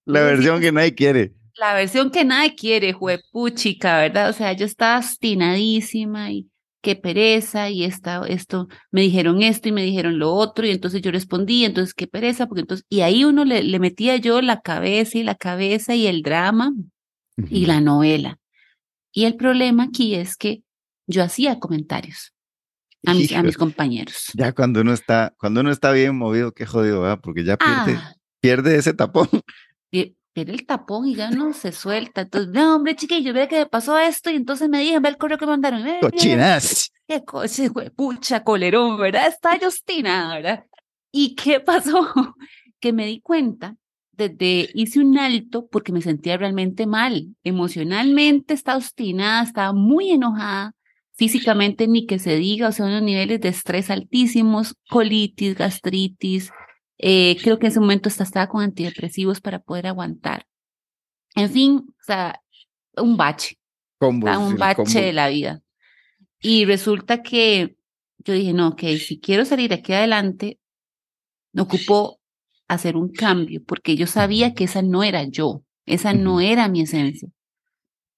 La 0.03 0.21
versión 0.21 0.59
que 0.59 0.71
nadie 0.71 0.95
quiere. 0.95 1.35
La 1.59 1.75
versión 1.75 2.09
que 2.09 2.25
nadie 2.25 2.55
quiere, 2.55 2.91
juepuchica, 2.91 3.99
¿verdad? 3.99 4.31
O 4.31 4.33
sea, 4.33 4.53
yo 4.53 4.65
estaba 4.65 4.95
astinadísima 4.95 6.31
y 6.31 6.49
qué 6.81 6.95
pereza 6.95 7.69
y 7.69 7.83
esta, 7.83 8.25
esto, 8.27 8.67
me 8.89 9.01
dijeron 9.01 9.43
esto 9.43 9.69
y 9.69 9.73
me 9.73 9.83
dijeron 9.83 10.17
lo 10.17 10.33
otro 10.33 10.65
y 10.65 10.71
entonces 10.71 11.03
yo 11.03 11.11
respondí, 11.11 11.65
entonces 11.65 11.93
qué 11.93 12.07
pereza, 12.07 12.47
porque 12.47 12.61
entonces, 12.61 12.83
y 12.89 13.01
ahí 13.01 13.23
uno 13.23 13.45
le, 13.45 13.61
le 13.61 13.77
metía 13.77 14.15
yo 14.17 14.41
la 14.41 14.61
cabeza 14.61 15.19
y 15.19 15.23
la 15.23 15.35
cabeza 15.35 15.93
y 15.93 16.07
el 16.07 16.23
drama 16.23 16.73
y 17.47 17.67
la 17.67 17.79
novela. 17.79 18.39
Y 19.11 19.25
el 19.25 19.35
problema 19.35 19.83
aquí 19.83 20.15
es 20.15 20.35
que 20.35 20.63
yo 21.05 21.21
hacía 21.21 21.59
comentarios 21.59 22.33
a 23.05 23.13
mis, 23.13 23.31
a 23.33 23.43
mis 23.43 23.57
compañeros. 23.57 24.31
Ya 24.33 24.53
cuando 24.53 24.81
uno 24.81 24.93
está, 24.93 25.33
cuando 25.37 25.61
uno 25.61 25.71
está 25.71 25.91
bien 25.91 26.15
movido, 26.15 26.53
qué 26.53 26.65
jodido, 26.65 27.01
¿verdad? 27.01 27.19
Porque 27.21 27.43
ya 27.43 27.57
pierde, 27.57 27.99
ah. 27.99 28.15
pierde 28.39 28.75
ese 28.75 28.93
tapón. 28.93 29.27
Pierde 30.33 30.53
el 30.53 30.65
tapón 30.65 31.07
y 31.07 31.15
ya 31.15 31.29
no 31.29 31.51
se 31.51 31.73
suelta. 31.73 32.21
Entonces, 32.21 32.53
no, 32.53 32.77
hombre, 32.77 32.95
chiquillo, 32.95 33.33
ve 33.33 33.49
que 33.49 33.59
me 33.59 33.65
pasó 33.65 33.99
esto 33.99 34.29
y 34.29 34.35
entonces 34.35 34.69
me 34.69 34.79
dijeron, 34.79 35.03
ve 35.03 35.09
el 35.09 35.17
correo 35.17 35.37
que 35.37 35.45
mandaron. 35.45 35.83
Cochinas. 35.99 36.91
Qué 37.05 37.25
coche, 37.25 37.69
pucha, 37.93 38.41
colerón, 38.41 38.97
¿verdad? 38.97 39.27
Está 39.27 39.59
Justina, 39.61 40.35
¿verdad? 40.35 40.65
¿Y 41.11 41.35
qué 41.35 41.59
pasó? 41.59 42.07
que 42.79 42.93
me 42.93 43.05
di 43.05 43.19
cuenta 43.19 43.75
desde 44.11 44.69
hice 44.73 44.99
un 44.99 45.17
alto 45.17 45.67
porque 45.67 45.91
me 45.91 46.01
sentía 46.01 46.37
realmente 46.37 46.85
mal. 46.85 47.35
Emocionalmente 47.43 48.53
estaba 48.53 48.77
obstinada, 48.77 49.43
estaba 49.43 49.73
muy 49.73 50.11
enojada, 50.11 50.73
físicamente 51.21 51.87
ni 51.87 52.07
que 52.07 52.17
se 52.17 52.35
diga, 52.35 52.69
o 52.69 52.71
sea, 52.71 52.87
unos 52.87 53.03
niveles 53.03 53.39
de 53.41 53.49
estrés 53.49 53.91
altísimos, 53.91 54.75
colitis, 54.89 55.53
gastritis. 55.53 56.49
Eh, 56.97 57.37
creo 57.43 57.59
que 57.59 57.67
en 57.67 57.71
ese 57.73 57.79
momento 57.79 58.09
hasta 58.09 58.23
estaba 58.23 58.47
con 58.47 58.63
antidepresivos 58.63 59.39
para 59.39 59.59
poder 59.59 59.85
aguantar. 59.85 60.47
En 61.35 61.51
fin, 61.51 61.85
o 61.87 62.03
sea, 62.03 62.41
un 62.97 63.17
bache. 63.17 63.59
un 63.99 64.57
bache 64.57 64.99
de 64.99 65.13
la 65.13 65.29
vida. 65.29 65.61
Y 66.39 66.65
resulta 66.65 67.21
que 67.21 67.75
yo 68.25 68.33
dije, 68.33 68.53
no, 68.53 68.69
ok, 68.69 68.81
si 68.97 69.19
quiero 69.19 69.45
salir 69.45 69.73
aquí 69.73 69.93
adelante, 69.93 70.59
me 71.53 71.61
ocupó 71.61 72.19
hacer 72.67 72.97
un 72.97 73.11
cambio, 73.11 73.61
porque 73.63 73.95
yo 73.95 74.07
sabía 74.07 74.55
que 74.55 74.63
esa 74.63 74.81
no 74.81 75.03
era 75.03 75.25
yo, 75.25 75.61
esa 75.85 76.15
no 76.15 76.41
era 76.41 76.67
mi 76.67 76.81
esencia. 76.81 77.29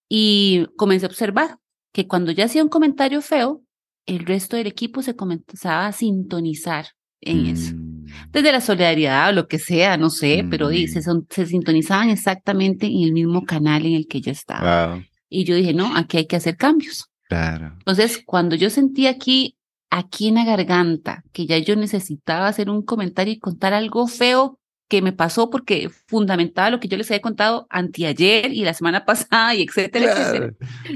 Y 0.08 0.68
comencé 0.78 1.06
a 1.06 1.10
observar 1.10 1.58
que 1.94 2.08
cuando 2.08 2.32
ya 2.32 2.46
hacía 2.46 2.64
un 2.64 2.70
comentario 2.70 3.22
feo, 3.22 3.64
el 4.06 4.26
resto 4.26 4.58
del 4.58 4.68
equipo 4.68 5.02
se 5.02 5.16
comenzaba 5.16 5.88
a 5.88 5.94
sintonizar 5.94 6.88
en 7.22 7.46
eso. 7.46 7.74
Mm. 7.74 8.06
Desde 8.32 8.52
la 8.52 8.60
solidaridad 8.60 9.30
o 9.30 9.34
lo 9.34 9.48
que 9.48 9.60
sea, 9.60 9.96
no 9.96 10.10
sé, 10.10 10.46
pero 10.50 10.70
mm. 10.70 10.88
se, 10.88 11.02
se, 11.30 11.46
sintonizaban 11.46 12.10
exactamente 12.10 12.88
en 12.88 13.04
el 13.04 13.14
mismo 13.14 13.46
canal 13.46 13.86
en 13.86 13.94
el 13.94 14.08
que 14.08 14.20
yo 14.20 14.32
estaba. 14.32 15.02
Y 15.30 15.46
yo 15.46 15.56
dije, 15.56 15.74
no, 15.74 15.96
aquí 15.96 16.18
hay 16.18 16.28
que 16.28 16.36
hacer 16.36 16.58
cambios. 16.58 17.10
Claro. 17.30 17.74
Entonces, 17.78 18.22
cuando 18.26 18.56
yo 18.56 18.70
sentí 18.70 19.08
aquí, 19.08 19.58
aquí 19.90 20.28
en 20.28 20.36
la 20.36 20.46
garganta, 20.46 21.24
que 21.32 21.46
ya 21.46 21.58
yo 21.60 21.76
necesitaba 21.76 22.48
hacer 22.48 22.70
un 22.70 22.84
comentario 22.84 23.34
y 23.34 23.40
contar 23.40 23.74
algo 23.74 24.08
feo 24.08 24.60
que 24.94 25.02
me 25.02 25.12
pasó 25.12 25.50
porque 25.50 25.90
fundamentaba 26.06 26.70
lo 26.70 26.80
que 26.80 26.88
yo 26.88 26.98
les 26.98 27.10
había 27.10 27.20
contado 27.20 27.66
anteayer 27.72 28.54
y 28.54 28.64
la 28.64 28.76
semana 28.76 29.06
pasada 29.06 29.56
y 29.56 29.64
etcétera, 29.64 30.12
etcétera. 30.12 30.54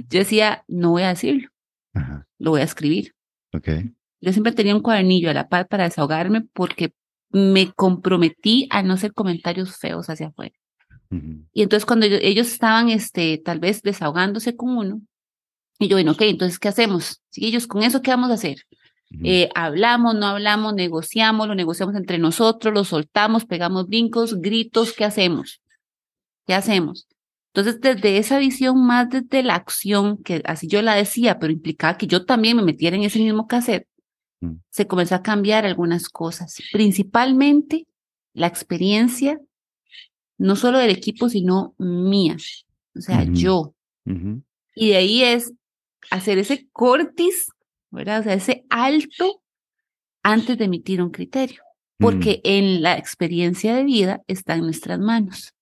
Yo 0.08 0.20
decía, 0.20 0.64
no 0.68 0.92
voy 0.92 1.02
a 1.02 1.08
decirlo, 1.08 1.50
lo 2.38 2.52
voy 2.52 2.62
a 2.62 2.66
escribir. 2.66 3.16
Okay. 3.52 3.92
Yo 4.22 4.32
siempre 4.34 4.52
tenía 4.52 4.76
un 4.76 4.84
cuadernillo 4.84 5.32
a 5.32 5.34
la 5.34 5.50
par 5.50 5.68
para 5.68 5.86
desahogarme 5.86 6.42
porque 6.54 6.94
me 7.32 7.72
comprometí 7.72 8.68
a 8.70 8.84
no 8.84 8.94
hacer 8.94 9.14
comentarios 9.14 9.76
feos 9.76 10.12
hacia 10.12 10.28
afuera. 10.28 10.54
Y 11.52 11.64
entonces 11.64 11.86
cuando 11.88 12.06
ellos, 12.06 12.52
estaban, 12.52 12.90
este, 12.90 13.42
tal 13.44 13.60
vez 13.60 13.82
desahogándose 13.82 14.56
con 14.56 14.78
uno, 14.78 15.02
y 15.80 15.88
yo, 15.88 15.96
bueno, 15.96 16.12
ok, 16.12 16.22
entonces, 16.22 16.60
¿qué 16.60 16.68
hacemos? 16.68 17.24
ellos 17.36 17.66
con 17.66 17.82
eso, 17.82 18.04
¿qué 18.04 18.12
vamos 18.12 18.30
a 18.30 18.36
hacer? 18.36 18.58
Eh, 19.24 19.50
hablamos, 19.56 20.16
no 20.16 20.28
hablamos, 20.28 20.74
negociamos, 20.74 21.48
lo 21.48 21.56
negociamos 21.56 21.96
entre 21.96 22.18
nosotros, 22.18 22.74
lo 22.74 22.84
soltamos, 22.84 23.46
pegamos 23.46 23.88
brincos, 23.88 24.42
gritos, 24.42 24.94
¿qué 24.94 25.06
hacemos? 25.06 25.62
¿Qué 26.46 26.54
hacemos? 26.54 27.08
Entonces, 27.54 27.82
desde 27.82 28.18
esa 28.18 28.38
visión 28.38 28.86
más 28.86 29.10
desde 29.10 29.44
la 29.44 29.56
acción, 29.56 30.22
que 30.22 30.44
así 30.46 30.68
yo 30.68 30.82
la 30.82 30.94
decía, 30.94 31.40
pero 31.40 31.54
implicaba 31.54 31.98
que 31.98 32.08
yo 32.08 32.26
también 32.26 32.58
me 32.58 32.64
metiera 32.64 32.96
en 32.96 33.04
ese 33.04 33.20
mismo 33.20 33.48
cassette, 33.48 33.88
mm. 34.42 34.56
se 34.70 34.88
comenzó 34.88 35.16
a 35.16 35.24
cambiar 35.24 35.66
algunas 35.66 36.10
cosas, 36.10 36.58
principalmente 36.72 37.88
la 38.34 38.48
experiencia, 38.48 39.40
no 40.38 40.56
solo 40.56 40.78
del 40.78 40.92
equipo, 40.92 41.30
sino 41.30 41.74
mía, 41.80 42.38
o 42.96 43.02
sea, 43.02 43.24
yo. 43.24 43.74
Y 44.76 44.90
de 44.90 44.98
ahí 44.98 45.24
es 45.24 45.52
hacer 46.12 46.38
ese 46.38 46.68
cortis 46.72 47.50
¿verdad? 47.92 48.22
O 48.22 48.24
sea, 48.24 48.34
ese 48.34 48.66
alto 48.70 49.42
antes 50.24 50.58
de 50.58 50.66
emitir 50.66 51.02
un 51.02 51.10
criterio, 51.10 51.62
porque 52.00 52.42
en 52.44 52.82
la 52.82 52.98
experiencia 52.98 53.74
de 53.76 53.84
vida 53.84 54.22
está 54.28 54.56
en 54.56 54.62
nuestras 54.62 55.00
manos. 55.00 55.54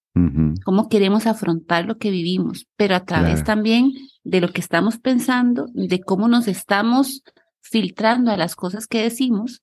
Cómo 0.63 0.88
queremos 0.88 1.27
afrontar 1.27 1.86
lo 1.86 1.98
que 1.98 2.10
vivimos, 2.10 2.67
pero 2.77 2.96
a 2.96 3.03
través 3.03 3.44
también 3.44 3.91
de 4.24 4.39
lo 4.39 4.53
que 4.53 4.62
estamos 4.62 4.98
pensando, 4.98 5.67
de 5.74 6.00
cómo 6.00 6.29
nos 6.29 6.48
estamos 6.48 7.22
filtrando 7.62 8.32
a 8.32 8.38
las 8.38 8.55
cosas 8.55 8.88
que 8.88 9.03
decimos, 9.03 9.62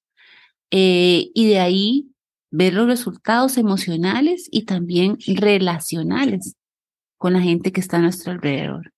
eh, 0.70 1.30
y 1.34 1.48
de 1.48 1.58
ahí 1.58 2.12
ver 2.50 2.74
los 2.74 2.86
resultados 2.86 3.56
emocionales 3.56 4.46
y 4.50 4.64
también 4.64 5.16
relacionales 5.26 6.54
con 7.16 7.32
la 7.32 7.40
gente 7.40 7.72
que 7.72 7.80
está 7.80 7.96
a 7.96 8.02
nuestro 8.02 8.32
alrededor. 8.32 8.92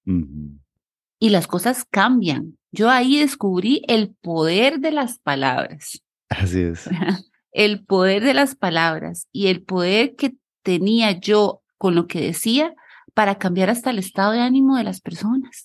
Y 1.25 1.31
las 1.31 1.47
cosas 1.47 1.87
cambian, 1.91 2.59
yo 2.71 2.91
ahí 2.91 3.19
descubrí 3.19 3.81
el 3.89 4.15
poder 4.21 4.81
de 4.81 4.91
las 4.91 5.19
palabras. 5.19 6.03
Así 6.29 6.61
es. 6.61 6.87
El 7.51 7.83
poder 7.83 8.23
de 8.23 8.35
las 8.35 8.57
palabras 8.57 9.27
y 9.33 9.47
el 9.47 9.63
poder 9.63 10.17
que 10.17 10.35
tenía 10.63 11.13
yo 11.13 11.63
con 11.79 11.95
lo 11.95 12.09
que 12.09 12.21
decía 12.21 12.75
para 13.15 13.39
cambiar 13.39 13.71
hasta 13.71 13.91
el 13.91 14.01
estado 14.01 14.33
de 14.33 14.41
ánimo 14.41 14.77
de 14.77 14.83
las 14.83 15.01
personas. 15.01 15.63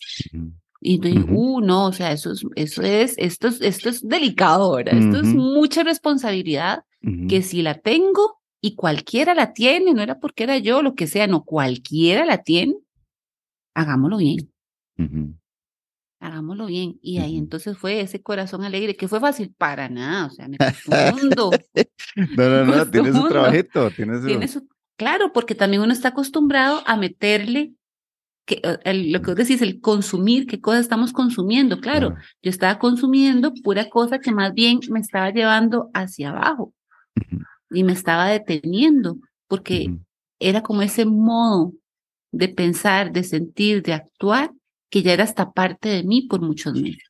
Y 0.79 0.99
uh, 1.17 1.59
no, 1.61 1.87
o 1.87 1.91
sea, 1.91 2.11
eso 2.13 2.31
es, 2.31 2.45
eso 2.55 2.83
es, 2.83 3.15
esto 3.17 3.47
es, 3.47 3.59
esto 3.59 3.89
es 3.89 4.07
delicado, 4.07 4.75
¿verdad? 4.75 4.97
Esto 4.97 5.19
es 5.19 5.33
mucha 5.33 5.81
responsabilidad 5.83 6.83
que 7.27 7.41
si 7.41 7.63
la 7.63 7.73
tengo 7.73 8.39
y 8.61 8.75
cualquiera 8.75 9.33
la 9.33 9.51
tiene, 9.51 9.93
no 9.93 10.03
era 10.03 10.19
porque 10.19 10.43
era 10.43 10.57
yo, 10.59 10.83
lo 10.83 10.93
que 10.93 11.07
sea, 11.07 11.27
no, 11.27 11.43
cualquiera 11.43 12.23
la 12.23 12.43
tiene, 12.43 12.75
hagámoslo 13.73 14.17
bien 14.17 14.47
hagámoslo 16.19 16.65
bien. 16.67 16.99
Y 17.01 17.19
ahí 17.19 17.37
entonces 17.37 17.77
fue 17.77 18.01
ese 18.01 18.21
corazón 18.21 18.63
alegre, 18.63 18.95
que 18.95 19.07
fue 19.07 19.19
fácil 19.19 19.53
para 19.57 19.89
nada, 19.89 20.25
o 20.27 20.29
sea, 20.29 20.47
me 20.47 20.57
costó 20.57 21.51
no, 22.35 22.49
no, 22.49 22.65
no, 22.65 22.89
tiene 22.89 23.13
su 23.13 23.27
trabajito, 23.27 23.91
tiene 23.91 24.47
su... 24.47 24.67
Claro, 24.97 25.31
porque 25.31 25.55
también 25.55 25.81
uno 25.81 25.93
está 25.93 26.09
acostumbrado 26.09 26.83
a 26.85 26.97
meterle 26.97 27.73
que, 28.45 28.61
lo 28.85 29.21
que 29.21 29.27
vos 29.27 29.35
decís, 29.35 29.61
el 29.61 29.79
consumir, 29.79 30.45
qué 30.45 30.59
cosas 30.59 30.81
estamos 30.81 31.13
consumiendo. 31.13 31.79
Claro, 31.79 32.15
yo 32.41 32.49
estaba 32.49 32.79
consumiendo 32.79 33.53
pura 33.63 33.87
cosa 33.89 34.19
que 34.19 34.31
más 34.31 34.53
bien 34.53 34.79
me 34.89 34.99
estaba 34.99 35.29
llevando 35.29 35.89
hacia 35.93 36.31
abajo 36.31 36.73
y 37.69 37.83
me 37.83 37.93
estaba 37.93 38.27
deteniendo, 38.27 39.17
porque 39.47 39.95
era 40.39 40.63
como 40.63 40.81
ese 40.81 41.05
modo 41.05 41.73
de 42.31 42.49
pensar, 42.49 43.13
de 43.13 43.23
sentir, 43.23 43.83
de 43.83 43.93
actuar 43.93 44.51
que 44.89 45.01
ya 45.01 45.13
era 45.13 45.23
hasta 45.23 45.51
parte 45.51 45.89
de 45.89 46.03
mí 46.03 46.23
por 46.23 46.41
muchos 46.41 46.73
meses. 46.73 47.03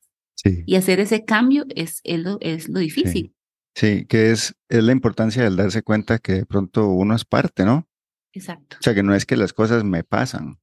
Y 0.65 0.75
hacer 0.75 0.99
ese 1.01 1.25
cambio 1.25 1.65
es, 1.75 1.99
es, 2.03 2.19
lo, 2.19 2.37
es 2.39 2.69
lo 2.69 2.79
difícil. 2.79 3.35
Sí. 3.75 4.05
que 4.05 4.31
es, 4.31 4.55
es 4.69 4.83
la 4.83 4.93
importancia 4.93 5.43
del 5.43 5.57
darse 5.57 5.83
cuenta 5.83 6.17
que 6.19 6.33
de 6.33 6.45
pronto 6.45 6.87
uno 6.87 7.15
es 7.15 7.25
parte, 7.25 7.65
¿no? 7.65 7.89
Exacto. 8.33 8.77
O 8.79 8.83
sea, 8.83 8.93
que 8.93 9.03
no 9.03 9.13
es 9.15 9.25
que 9.25 9.35
las 9.35 9.53
cosas 9.53 9.83
me 9.83 10.03
pasan, 10.03 10.59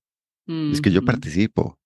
es 0.47 0.81
que 0.81 0.93
yo 0.93 1.05
participo, 1.05 1.79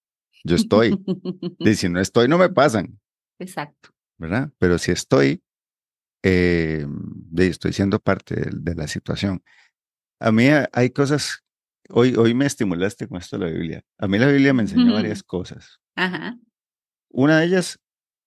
yo 0.44 0.56
estoy. 0.56 0.98
y 1.58 1.74
si 1.74 1.88
no 1.88 2.00
estoy, 2.00 2.28
no 2.28 2.38
me 2.38 2.50
pasan. 2.50 3.00
Exacto. 3.38 3.90
¿Verdad? 4.18 4.52
Pero 4.58 4.78
si 4.78 4.92
estoy, 4.92 5.42
eh, 6.22 6.86
estoy 7.38 7.72
siendo 7.72 7.98
parte 7.98 8.50
de, 8.52 8.74
la 8.74 8.86
situación. 8.86 9.42
A 10.20 10.30
mí 10.30 10.44
hay 10.72 10.90
cosas, 10.90 11.42
hoy, 11.92 12.14
hoy 12.16 12.34
me 12.34 12.46
estimulaste 12.46 13.08
con 13.08 13.18
esto 13.18 13.38
de 13.38 13.46
la 13.46 13.52
Biblia. 13.52 13.82
A 13.98 14.08
mí 14.08 14.18
la 14.18 14.26
Biblia 14.26 14.52
me 14.52 14.62
enseñó 14.62 14.94
varias 14.94 15.22
cosas. 15.22 15.80
Ajá. 15.96 16.38
Una 17.10 17.38
de 17.38 17.46
ellas 17.46 17.78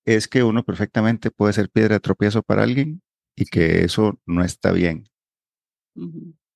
es 0.06 0.28
que 0.28 0.44
uno 0.44 0.64
perfectamente 0.64 1.32
puede 1.32 1.54
ser 1.54 1.70
piedra 1.70 1.96
de 1.96 2.00
tropiezo 2.00 2.44
para 2.44 2.64
alguien 2.64 3.02
y 3.36 3.46
que 3.46 3.84
eso 3.84 4.20
no 4.26 4.44
está 4.44 4.72
bien. 4.72 5.10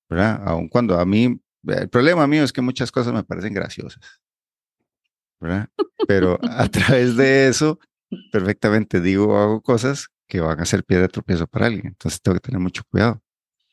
¿Verdad? 0.09 0.41
Aun 0.45 0.67
cuando 0.67 0.99
a 0.99 1.05
mí, 1.05 1.39
el 1.67 1.89
problema 1.89 2.27
mío 2.27 2.43
es 2.43 2.53
que 2.53 2.61
muchas 2.61 2.91
cosas 2.91 3.13
me 3.13 3.23
parecen 3.23 3.53
graciosas. 3.53 4.21
¿Verdad? 5.39 5.69
Pero 6.07 6.39
a 6.43 6.67
través 6.69 7.15
de 7.15 7.47
eso, 7.47 7.79
perfectamente 8.31 9.01
digo 9.01 9.27
o 9.27 9.37
hago 9.37 9.61
cosas 9.61 10.07
que 10.27 10.41
van 10.41 10.59
a 10.59 10.65
ser 10.65 10.83
piedra 10.83 11.03
de 11.03 11.09
tropiezo 11.09 11.47
para 11.47 11.67
alguien. 11.67 11.87
Entonces 11.87 12.21
tengo 12.21 12.35
que 12.35 12.41
tener 12.41 12.59
mucho 12.59 12.83
cuidado 12.89 13.21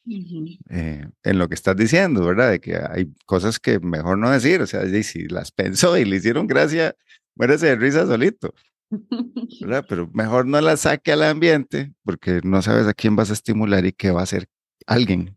eh, 0.06 1.06
en 1.22 1.38
lo 1.38 1.48
que 1.48 1.54
estás 1.54 1.76
diciendo, 1.76 2.24
¿verdad? 2.24 2.50
De 2.50 2.60
que 2.60 2.76
hay 2.76 3.12
cosas 3.26 3.58
que 3.58 3.80
mejor 3.80 4.18
no 4.18 4.30
decir. 4.30 4.60
O 4.62 4.66
sea, 4.66 4.86
si 5.02 5.28
las 5.28 5.50
pensó 5.50 5.96
y 5.96 6.04
le 6.04 6.16
hicieron 6.16 6.46
gracia, 6.46 6.94
muérese 7.34 7.66
de 7.66 7.76
risa 7.76 8.06
solito. 8.06 8.54
¿verdad? 9.60 9.84
Pero 9.88 10.10
mejor 10.12 10.46
no 10.46 10.60
la 10.60 10.76
saque 10.76 11.12
al 11.12 11.22
ambiente 11.22 11.92
porque 12.04 12.40
no 12.44 12.62
sabes 12.62 12.86
a 12.86 12.94
quién 12.94 13.16
vas 13.16 13.30
a 13.30 13.34
estimular 13.34 13.84
y 13.86 13.92
qué 13.92 14.10
va 14.10 14.20
a 14.20 14.24
hacer 14.24 14.48
alguien. 14.86 15.36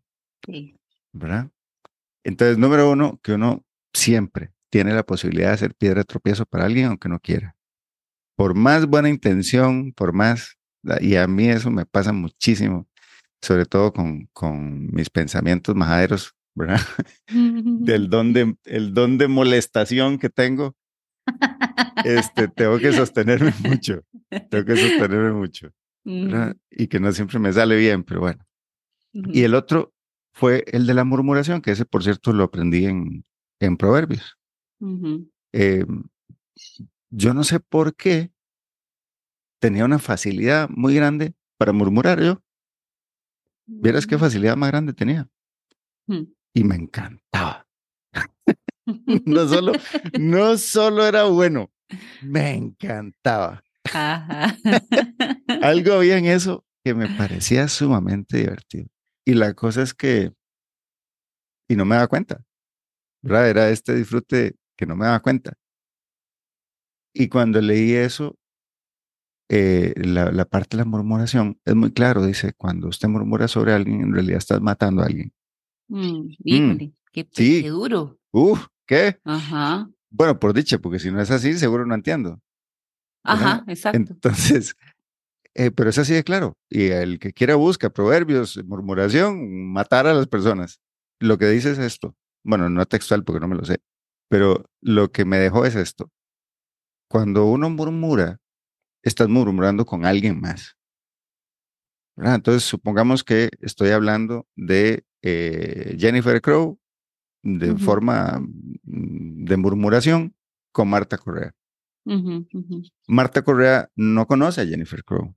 ¿Verdad? 1.13 1.49
Entonces, 2.23 2.57
número 2.57 2.91
uno, 2.91 3.19
que 3.23 3.33
uno 3.33 3.65
siempre 3.93 4.51
tiene 4.69 4.93
la 4.93 5.03
posibilidad 5.03 5.47
de 5.49 5.53
hacer 5.53 5.75
piedra 5.75 6.01
de 6.01 6.05
tropiezo 6.05 6.45
para 6.45 6.65
alguien 6.65 6.87
aunque 6.87 7.09
no 7.09 7.19
quiera. 7.19 7.55
Por 8.35 8.53
más 8.53 8.85
buena 8.85 9.09
intención, 9.09 9.93
por 9.93 10.13
más, 10.13 10.57
y 11.01 11.15
a 11.15 11.27
mí 11.27 11.49
eso 11.49 11.71
me 11.71 11.85
pasa 11.85 12.13
muchísimo, 12.13 12.86
sobre 13.41 13.65
todo 13.65 13.93
con, 13.93 14.27
con 14.33 14.87
mis 14.93 15.09
pensamientos 15.09 15.75
majaderos, 15.75 16.35
¿verdad? 16.55 16.81
Del 17.27 18.09
don 18.09 18.33
de, 18.33 18.55
el 18.65 18.93
don 18.93 19.17
de 19.17 19.27
molestación 19.27 20.17
que 20.17 20.29
tengo 20.29 20.75
este, 22.03 22.47
tengo 22.47 22.77
que 22.79 22.93
sostenerme 22.93 23.53
mucho, 23.67 24.03
tengo 24.49 24.65
que 24.65 24.77
sostenerme 24.77 25.33
mucho, 25.33 25.71
y 26.05 26.87
que 26.87 26.99
no 26.99 27.11
siempre 27.11 27.39
me 27.39 27.51
sale 27.51 27.75
bien, 27.75 28.03
pero 28.03 28.21
bueno. 28.21 28.45
Y 29.13 29.43
el 29.43 29.55
otro 29.55 29.93
fue 30.33 30.63
el 30.67 30.85
de 30.85 30.93
la 30.93 31.03
murmuración, 31.03 31.61
que 31.61 31.71
ese, 31.71 31.85
por 31.85 32.03
cierto, 32.03 32.33
lo 32.33 32.43
aprendí 32.43 32.85
en, 32.85 33.25
en 33.59 33.77
Proverbios. 33.77 34.37
Em, 34.79 36.03
yo 37.09 37.33
no 37.33 37.43
sé 37.43 37.59
por 37.59 37.95
qué 37.95 38.31
tenía 39.59 39.85
una 39.85 39.97
facilidad 39.97 40.69
muy 40.69 40.93
grande 40.93 41.33
para 41.57 41.73
murmurar 41.73 42.21
yo. 42.21 42.43
Vieras 43.67 44.07
qué 44.07 44.15
mm. 44.15 44.19
facilidad 44.19 44.55
más 44.55 44.71
grande 44.71 44.93
tenía. 44.93 45.29
Mm. 46.07 46.23
Y 46.53 46.63
me 46.63 46.75
encantaba. 46.75 47.67
no, 49.25 49.47
solo, 49.47 49.73
no 50.19 50.57
solo 50.57 51.05
era 51.05 51.25
bueno, 51.25 51.71
me 52.21 52.55
encantaba. 52.55 53.63
Algo 55.61 55.93
había 55.93 56.17
en 56.17 56.25
eso 56.25 56.65
que 56.83 56.93
me 56.93 57.09
parecía 57.09 57.67
sumamente 57.67 58.37
divertido. 58.37 58.87
Y 59.25 59.33
la 59.33 59.53
cosa 59.53 59.81
es 59.81 59.93
que, 59.93 60.31
y 61.69 61.75
no 61.75 61.85
me 61.85 61.95
daba 61.95 62.07
cuenta, 62.07 62.43
¿verdad? 63.21 63.49
Era 63.49 63.69
este 63.69 63.93
disfrute 63.93 64.55
que 64.77 64.85
no 64.85 64.95
me 64.95 65.05
daba 65.05 65.19
cuenta. 65.19 65.53
Y 67.13 67.27
cuando 67.27 67.59
leí 67.61 67.93
eso, 67.93 68.37
eh, 69.49 69.93
la, 69.97 70.45
parte 70.45 70.77
de 70.77 70.83
la 70.83 70.89
murmuración 70.89 71.59
es 71.65 71.75
muy 71.75 71.91
claro, 71.91 72.25
dice, 72.25 72.53
cuando 72.53 72.87
usted 72.87 73.07
murmura 73.07 73.47
sobre 73.47 73.73
alguien, 73.73 74.01
en 74.01 74.13
realidad 74.13 74.37
estás 74.37 74.61
matando 74.61 75.01
a 75.01 75.05
alguien. 75.05 75.31
Mm, 75.87 76.33
mm. 76.39 76.77
qué, 77.11 77.27
sí. 77.31 77.61
qué, 77.61 77.69
duro. 77.69 78.19
Uf, 78.31 78.67
¿Qué? 78.87 79.19
Ajá. 79.25 79.89
Bueno, 80.09 80.39
por 80.39 80.53
dicha, 80.53 80.79
porque 80.79 80.99
si 80.99 81.11
no 81.11 81.21
es 81.21 81.29
así, 81.29 81.53
seguro 81.53 81.85
no 81.85 81.93
entiendo. 81.93 82.39
Ajá, 83.23 83.63
exacto. 83.67 83.97
Entonces, 84.13 84.75
eh, 85.53 85.71
pero 85.71 85.89
es 85.89 85.97
así 85.97 86.13
de 86.13 86.23
claro. 86.23 86.57
Y 86.69 86.87
el 86.87 87.19
que 87.19 87.33
quiera 87.33 87.55
busca 87.55 87.89
proverbios, 87.89 88.59
murmuración, 88.65 89.71
matar 89.71 90.07
a 90.07 90.13
las 90.13 90.27
personas. 90.27 90.79
Lo 91.19 91.37
que 91.37 91.47
dice 91.49 91.71
es 91.71 91.79
esto. 91.79 92.15
Bueno, 92.43 92.69
no 92.69 92.85
textual 92.85 93.23
porque 93.25 93.41
no 93.41 93.49
me 93.49 93.55
lo 93.55 93.65
sé, 93.65 93.79
pero 94.29 94.65
lo 94.81 95.11
que 95.11 95.25
me 95.25 95.37
dejó 95.37 95.65
es 95.65 95.75
esto. 95.75 96.09
Cuando 97.09 97.45
uno 97.45 97.69
murmura, 97.69 98.39
estás 99.07 99.29
murmurando 99.29 99.85
con 99.85 100.05
alguien 100.05 100.39
más. 100.39 100.77
Entonces, 102.17 102.63
supongamos 102.63 103.23
que 103.23 103.49
estoy 103.61 103.91
hablando 103.91 104.47
de 104.55 105.05
eh, 105.21 105.95
Jennifer 105.99 106.41
Crow 106.41 106.79
de 107.43 107.75
forma 107.75 108.39
mm, 108.39 109.45
de 109.45 109.57
murmuración 109.57 110.35
con 110.71 110.89
Marta 110.89 111.17
Correa. 111.17 111.53
Marta 113.07 113.41
Correa 113.41 113.89
no 113.95 114.25
conoce 114.25 114.61
a 114.61 114.65
Jennifer 114.65 115.03
Crow. 115.03 115.35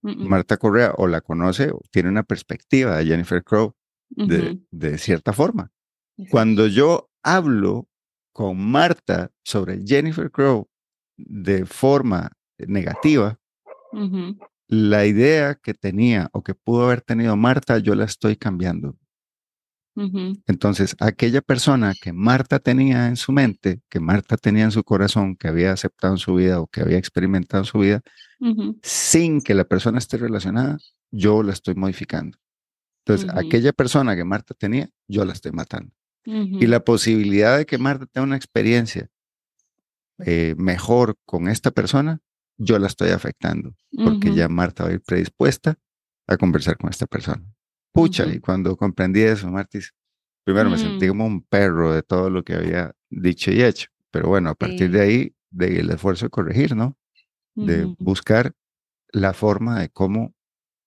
Marta 0.00 0.56
Correa 0.56 0.94
o 0.96 1.06
la 1.06 1.20
conoce 1.20 1.70
o 1.70 1.80
tiene 1.90 2.08
una 2.08 2.22
perspectiva 2.22 2.96
de 2.96 3.06
Jennifer 3.06 3.42
Crow 3.42 3.74
de, 4.08 4.60
de 4.70 4.98
cierta 4.98 5.32
forma. 5.32 5.72
Cuando 6.30 6.66
yo 6.66 7.10
hablo 7.22 7.88
con 8.32 8.58
Marta 8.70 9.30
sobre 9.44 9.84
Jennifer 9.84 10.30
Crow 10.30 10.68
de 11.16 11.66
forma 11.66 12.37
negativa, 12.66 13.38
la 14.68 15.06
idea 15.06 15.54
que 15.54 15.74
tenía 15.74 16.28
o 16.32 16.42
que 16.42 16.54
pudo 16.54 16.86
haber 16.86 17.00
tenido 17.00 17.36
Marta, 17.36 17.78
yo 17.78 17.94
la 17.94 18.04
estoy 18.04 18.36
cambiando. 18.36 18.96
Entonces, 20.46 20.94
aquella 21.00 21.40
persona 21.40 21.92
que 22.00 22.12
Marta 22.12 22.60
tenía 22.60 23.08
en 23.08 23.16
su 23.16 23.32
mente, 23.32 23.80
que 23.88 23.98
Marta 23.98 24.36
tenía 24.36 24.62
en 24.62 24.70
su 24.70 24.84
corazón, 24.84 25.34
que 25.34 25.48
había 25.48 25.72
aceptado 25.72 26.14
en 26.14 26.18
su 26.18 26.34
vida 26.36 26.60
o 26.60 26.68
que 26.68 26.82
había 26.82 26.98
experimentado 26.98 27.64
en 27.64 27.66
su 27.66 27.78
vida, 27.80 28.02
sin 28.82 29.40
que 29.40 29.54
la 29.54 29.64
persona 29.64 29.98
esté 29.98 30.16
relacionada, 30.16 30.78
yo 31.10 31.42
la 31.42 31.52
estoy 31.52 31.74
modificando. 31.74 32.38
Entonces, 33.04 33.28
aquella 33.34 33.72
persona 33.72 34.14
que 34.14 34.24
Marta 34.24 34.54
tenía, 34.54 34.88
yo 35.08 35.24
la 35.24 35.32
estoy 35.32 35.50
matando. 35.50 35.92
Y 36.24 36.66
la 36.66 36.84
posibilidad 36.84 37.56
de 37.56 37.66
que 37.66 37.78
Marta 37.78 38.06
tenga 38.06 38.24
una 38.24 38.36
experiencia 38.36 39.08
eh, 40.18 40.54
mejor 40.58 41.16
con 41.24 41.48
esta 41.48 41.70
persona, 41.70 42.20
yo 42.58 42.78
la 42.78 42.88
estoy 42.88 43.10
afectando, 43.10 43.74
porque 44.04 44.34
ya 44.34 44.48
Marta 44.48 44.84
va 44.84 44.90
a 44.90 44.94
ir 44.94 45.00
predispuesta 45.00 45.78
a 46.26 46.36
conversar 46.36 46.76
con 46.76 46.90
esta 46.90 47.06
persona. 47.06 47.42
Pucha, 47.92 48.26
y 48.26 48.40
cuando 48.40 48.76
comprendí 48.76 49.22
eso, 49.22 49.50
Martis, 49.50 49.94
primero 50.44 50.68
me 50.68 50.78
sentí 50.78 51.06
mm. 51.06 51.08
como 51.08 51.26
un 51.26 51.42
perro 51.42 51.92
de 51.92 52.02
todo 52.02 52.30
lo 52.30 52.42
que 52.42 52.54
había 52.54 52.92
dicho 53.10 53.50
y 53.50 53.62
hecho. 53.62 53.88
Pero 54.10 54.28
bueno, 54.28 54.50
a 54.50 54.54
partir 54.54 54.90
de 54.90 55.00
ahí, 55.00 55.34
del 55.50 55.90
esfuerzo 55.90 56.26
de 56.26 56.30
corregir, 56.30 56.76
¿no? 56.76 56.96
De 57.54 57.84
buscar 57.98 58.52
la 59.10 59.32
forma 59.32 59.80
de 59.80 59.88
cómo, 59.88 60.34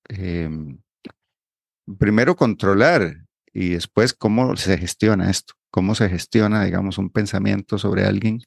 em, 0.07 0.81
primero 1.97 2.35
controlar 2.35 3.25
y 3.51 3.69
después 3.69 4.13
cómo 4.13 4.55
se 4.55 4.77
gestiona 4.77 5.29
esto, 5.29 5.55
cómo 5.69 5.95
se 5.95 6.07
gestiona, 6.07 6.63
digamos, 6.63 6.97
un 6.97 7.09
pensamiento 7.09 7.77
sobre 7.77 8.05
alguien 8.05 8.41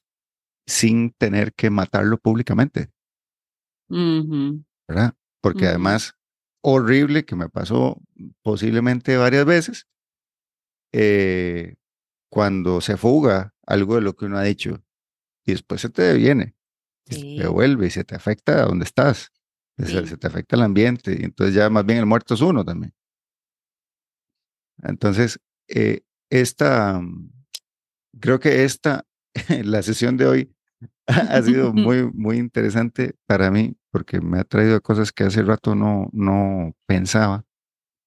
sin 0.66 1.10
tener 1.18 1.52
que 1.52 1.70
matarlo 1.70 2.18
públicamente. 2.18 2.88
¿Verdad? 4.88 5.14
Porque 5.40 5.66
además 5.66 6.14
horrible 6.62 7.24
que 7.24 7.36
me 7.36 7.48
pasó 7.48 8.00
posiblemente 8.42 9.16
varias 9.16 9.44
veces, 9.44 9.86
eh, 10.92 11.76
cuando 12.30 12.80
se 12.80 12.96
fuga 12.96 13.54
algo 13.66 13.96
de 13.96 14.00
lo 14.00 14.14
que 14.14 14.24
uno 14.24 14.38
ha 14.38 14.42
dicho 14.42 14.82
y 15.44 15.52
después 15.52 15.80
se 15.80 15.90
te 15.90 16.14
viene, 16.14 16.56
se 17.06 17.20
te 17.20 17.46
vuelve 17.46 17.88
y 17.88 17.90
se 17.90 18.04
te 18.04 18.14
afecta 18.14 18.62
a 18.62 18.66
donde 18.66 18.84
estás, 18.84 19.30
se, 19.76 20.16
te 20.16 20.26
afecta 20.26 20.56
el 20.56 20.62
ambiente 20.62 21.16
y 21.18 21.24
entonces 21.24 21.54
ya 21.54 21.68
más 21.68 21.84
bien 21.84 21.98
el 21.98 22.06
muerto 22.06 22.34
es 22.34 22.40
uno 22.40 22.64
también. 22.64 22.94
Entonces, 24.82 25.40
eh, 25.68 26.02
esta, 26.30 27.00
creo 28.20 28.40
que 28.40 28.64
esta, 28.64 29.06
la 29.64 29.82
sesión 29.82 30.16
de 30.16 30.26
hoy 30.26 30.56
ha 31.06 31.42
sido 31.42 31.72
muy, 31.74 32.10
muy 32.12 32.38
interesante 32.38 33.14
para 33.26 33.50
mí 33.50 33.76
porque 33.90 34.20
me 34.20 34.40
ha 34.40 34.44
traído 34.44 34.80
cosas 34.82 35.12
que 35.12 35.24
hace 35.24 35.42
rato 35.42 35.74
no, 35.74 36.08
no 36.12 36.74
pensaba, 36.86 37.44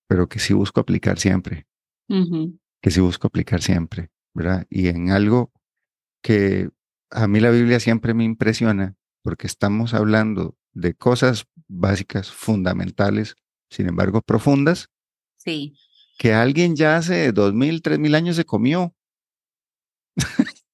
pero 0.08 0.28
que 0.28 0.40
sí 0.40 0.54
busco 0.54 0.82
aplicar 0.82 1.18
siempre. 1.18 1.66
Que 2.82 2.92
sí 2.92 3.00
busco 3.00 3.28
aplicar 3.28 3.62
siempre, 3.62 4.10
¿verdad? 4.34 4.66
Y 4.70 4.88
en 4.88 5.12
algo 5.12 5.52
que 6.22 6.70
a 7.10 7.28
mí 7.28 7.40
la 7.40 7.52
Biblia 7.52 7.80
siempre 7.80 8.14
me 8.14 8.24
impresiona, 8.24 8.98
porque 9.24 9.48
estamos 9.48 9.94
hablando 9.94 10.58
de 10.74 10.94
cosas 10.94 11.46
básicas, 11.68 12.32
fundamentales, 12.32 13.36
sin 13.70 13.88
embargo 13.88 14.22
profundas. 14.22 14.90
Sí. 15.38 15.74
Que 16.18 16.34
alguien 16.34 16.76
ya 16.76 16.98
hace 16.98 17.32
dos 17.32 17.54
mil, 17.54 17.82
tres 17.82 18.00
mil 18.00 18.16
años 18.16 18.36
se 18.36 18.46
comió. 18.46 18.94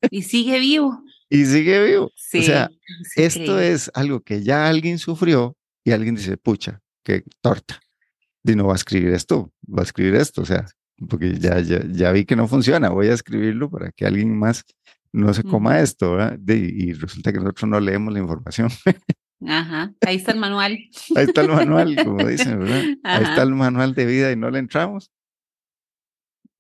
Y 0.10 0.24
sigue 0.24 0.60
vivo. 0.60 1.03
Y 1.34 1.46
sigue 1.46 1.84
vivo. 1.84 2.06
o 2.06 2.42
sea, 2.44 2.70
esto 3.16 3.60
es 3.60 3.90
algo 3.96 4.22
que 4.22 4.44
ya 4.44 4.68
alguien 4.68 5.00
sufrió 5.00 5.58
y 5.84 5.92
alguien 5.92 6.14
dice, 6.14 6.38
pucha, 6.38 6.80
qué 7.04 7.24
torta. 7.42 7.82
Y 8.44 8.56
no 8.56 8.68
va 8.68 8.74
a 8.74 8.76
escribir 8.76 9.10
esto, 9.14 9.52
va 9.68 9.82
a 9.82 9.84
escribir 9.84 10.14
esto. 10.14 10.44
O 10.44 10.46
sea, 10.46 10.68
porque 11.10 11.40
ya, 11.40 11.60
ya, 11.60 11.82
ya 11.90 12.12
vi 12.12 12.26
que 12.26 12.36
no 12.36 12.48
funciona, 12.48 12.90
voy 12.90 13.08
a 13.08 13.14
escribirlo 13.14 13.68
para 13.72 13.92
que 13.92 14.06
alguien 14.06 14.38
más 14.38 14.64
no 15.12 15.34
se 15.34 15.44
coma 15.44 15.80
esto, 15.80 16.12
¿verdad? 16.12 16.38
y 16.48 16.94
resulta 16.94 17.34
que 17.34 17.40
nosotros 17.40 17.68
no 17.68 17.80
leemos 17.80 18.14
la 18.14 18.20
información. 18.20 18.70
Ajá, 19.46 19.92
ahí 20.02 20.18
está 20.18 20.34
el 20.34 20.40
manual. 20.40 20.72
Ahí 21.16 21.26
está 21.26 21.42
el 21.42 21.50
manual, 21.50 21.96
como 22.04 22.26
dicen, 22.26 22.60
¿verdad? 22.60 22.84
Ahí 23.04 23.24
está 23.24 23.42
el 23.42 23.56
manual 23.56 23.94
de 23.94 24.06
vida 24.06 24.32
y 24.32 24.36
no 24.36 24.50
le 24.50 24.60
entramos. 24.60 25.12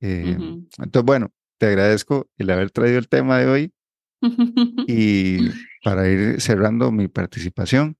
Eh, 0.02 0.36
entonces, 0.78 1.04
bueno, 1.06 1.32
te 1.60 1.68
agradezco 1.68 2.28
el 2.38 2.50
haber 2.50 2.72
traído 2.72 2.98
el 2.98 3.08
tema 3.08 3.38
de 3.38 3.48
hoy 3.48 3.74
y 4.88 5.38
para 5.84 6.10
ir 6.10 6.42
cerrando 6.42 6.92
mi 6.92 7.08
participación, 7.08 7.98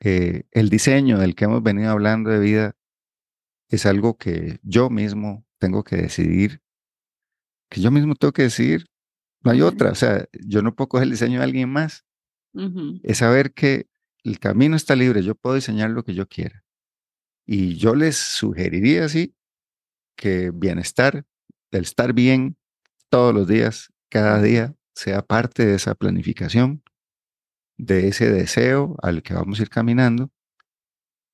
eh, 0.00 0.44
el 0.52 0.70
diseño 0.70 1.18
del 1.18 1.34
que 1.34 1.44
hemos 1.44 1.62
venido 1.62 1.90
hablando 1.90 2.30
de 2.30 2.38
vida 2.38 2.76
es 3.68 3.86
algo 3.86 4.16
que 4.16 4.60
yo 4.62 4.90
mismo 4.90 5.44
tengo 5.58 5.84
que 5.84 5.96
decidir, 5.96 6.62
que 7.68 7.80
yo 7.80 7.90
mismo 7.90 8.14
tengo 8.14 8.32
que 8.32 8.42
decidir. 8.42 8.86
No 9.42 9.50
hay 9.50 9.62
otra, 9.62 9.90
o 9.90 9.94
sea, 9.94 10.26
yo 10.32 10.62
no 10.62 10.74
puedo 10.74 10.88
coger 10.88 11.04
el 11.04 11.10
diseño 11.10 11.38
de 11.38 11.44
alguien 11.44 11.70
más. 11.70 12.04
Es 13.04 13.18
saber 13.18 13.52
que 13.52 13.86
el 14.24 14.40
camino 14.40 14.74
está 14.74 14.96
libre, 14.96 15.22
yo 15.22 15.36
puedo 15.36 15.54
diseñar 15.54 15.90
lo 15.90 16.02
que 16.02 16.14
yo 16.14 16.26
quiera. 16.26 16.64
Y 17.46 17.76
yo 17.76 17.94
les 17.94 18.16
sugeriría 18.16 19.04
así 19.04 19.34
que 20.16 20.50
bienestar, 20.52 21.24
el 21.70 21.82
estar 21.82 22.12
bien 22.12 22.56
todos 23.10 23.32
los 23.32 23.46
días, 23.46 23.92
cada 24.08 24.42
día, 24.42 24.74
sea 24.98 25.22
parte 25.22 25.64
de 25.64 25.76
esa 25.76 25.94
planificación, 25.94 26.82
de 27.76 28.08
ese 28.08 28.32
deseo 28.32 28.96
al 29.00 29.22
que 29.22 29.32
vamos 29.32 29.60
a 29.60 29.62
ir 29.62 29.70
caminando 29.70 30.32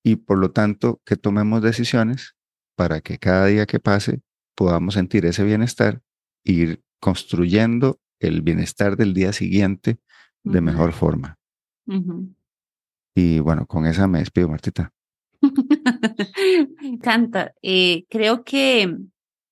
y 0.04 0.16
por 0.16 0.36
lo 0.38 0.50
tanto 0.50 1.00
que 1.06 1.16
tomemos 1.16 1.62
decisiones 1.62 2.36
para 2.76 3.00
que 3.00 3.18
cada 3.18 3.46
día 3.46 3.64
que 3.64 3.80
pase 3.80 4.20
podamos 4.54 4.94
sentir 4.94 5.24
ese 5.24 5.44
bienestar 5.44 6.02
e 6.44 6.52
ir 6.52 6.84
construyendo 7.00 7.98
el 8.20 8.42
bienestar 8.42 8.98
del 8.98 9.14
día 9.14 9.32
siguiente 9.32 9.98
de 10.42 10.60
mejor 10.60 10.92
forma. 10.92 11.38
Y 13.14 13.38
bueno, 13.38 13.64
con 13.66 13.86
esa 13.86 14.06
me 14.06 14.18
despido, 14.18 14.50
Martita. 14.50 14.92
me 16.82 16.88
encanta. 16.88 17.54
Eh, 17.62 18.04
creo 18.10 18.44
que 18.44 18.94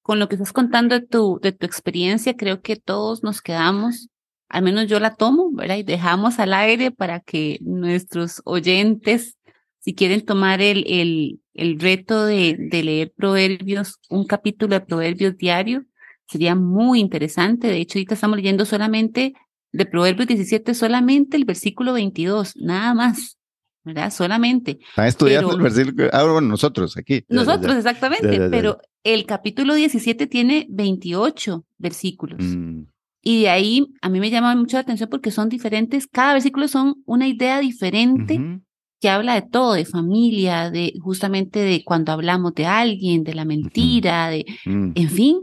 con 0.02 0.18
lo 0.18 0.28
que 0.28 0.34
estás 0.34 0.52
contando 0.52 0.98
de 0.98 1.06
tu, 1.06 1.38
de 1.40 1.52
tu 1.52 1.66
experiencia, 1.66 2.36
creo 2.36 2.60
que 2.60 2.76
todos 2.76 3.22
nos 3.22 3.40
quedamos, 3.40 4.08
al 4.48 4.62
menos 4.62 4.88
yo 4.88 5.00
la 5.00 5.14
tomo, 5.14 5.50
¿verdad? 5.52 5.76
Y 5.78 5.82
dejamos 5.82 6.38
al 6.38 6.52
aire 6.54 6.90
para 6.90 7.20
que 7.20 7.58
nuestros 7.62 8.42
oyentes, 8.44 9.36
si 9.78 9.94
quieren 9.94 10.24
tomar 10.24 10.60
el, 10.60 10.84
el, 10.86 11.40
el 11.54 11.80
reto 11.80 12.26
de, 12.26 12.56
de 12.58 12.82
leer 12.82 13.12
proverbios, 13.16 13.98
un 14.10 14.26
capítulo 14.26 14.74
de 14.74 14.84
proverbios 14.84 15.36
diario, 15.36 15.84
sería 16.26 16.54
muy 16.54 17.00
interesante. 17.00 17.68
De 17.68 17.78
hecho, 17.78 17.98
ahorita 17.98 18.14
estamos 18.14 18.36
leyendo 18.36 18.64
solamente 18.64 19.34
de 19.72 19.86
Proverbios 19.86 20.28
17 20.28 20.74
solamente 20.74 21.36
el 21.36 21.44
versículo 21.44 21.94
22, 21.94 22.56
nada 22.56 22.94
más, 22.94 23.38
¿verdad? 23.84 24.12
Solamente. 24.12 24.78
Están 24.88 25.06
estudiando 25.06 25.54
el 25.54 25.62
versículo, 25.62 26.08
ah, 26.12 26.22
bueno, 26.24 26.48
nosotros 26.48 26.96
aquí. 26.96 27.24
nosotros, 27.28 27.76
exactamente, 27.76 28.48
pero 28.50 28.78
el 29.04 29.26
capítulo 29.26 29.74
17 29.74 30.26
tiene 30.26 30.66
28 30.70 31.64
versículos. 31.78 32.40
Mm. 32.40 32.84
Y 33.22 33.42
de 33.42 33.48
ahí 33.50 33.86
a 34.00 34.08
mí 34.08 34.20
me 34.20 34.30
llama 34.30 34.54
mucho 34.56 34.76
la 34.76 34.82
atención 34.82 35.08
porque 35.08 35.30
son 35.30 35.48
diferentes, 35.48 36.06
cada 36.06 36.34
versículo 36.34 36.68
son 36.68 37.02
una 37.06 37.28
idea 37.28 37.60
diferente. 37.60 38.60
que 39.00 39.08
habla 39.08 39.34
de 39.34 39.42
todo, 39.42 39.72
de 39.72 39.84
familia, 39.84 40.70
de 40.70 40.92
justamente 41.02 41.58
de 41.58 41.82
cuando 41.84 42.12
hablamos 42.12 42.54
de 42.54 42.66
alguien, 42.66 43.24
de 43.24 43.34
la 43.34 43.44
mentira, 43.44 44.28
de, 44.28 44.46
mm. 44.64 44.92
en 44.94 45.08
fin, 45.08 45.40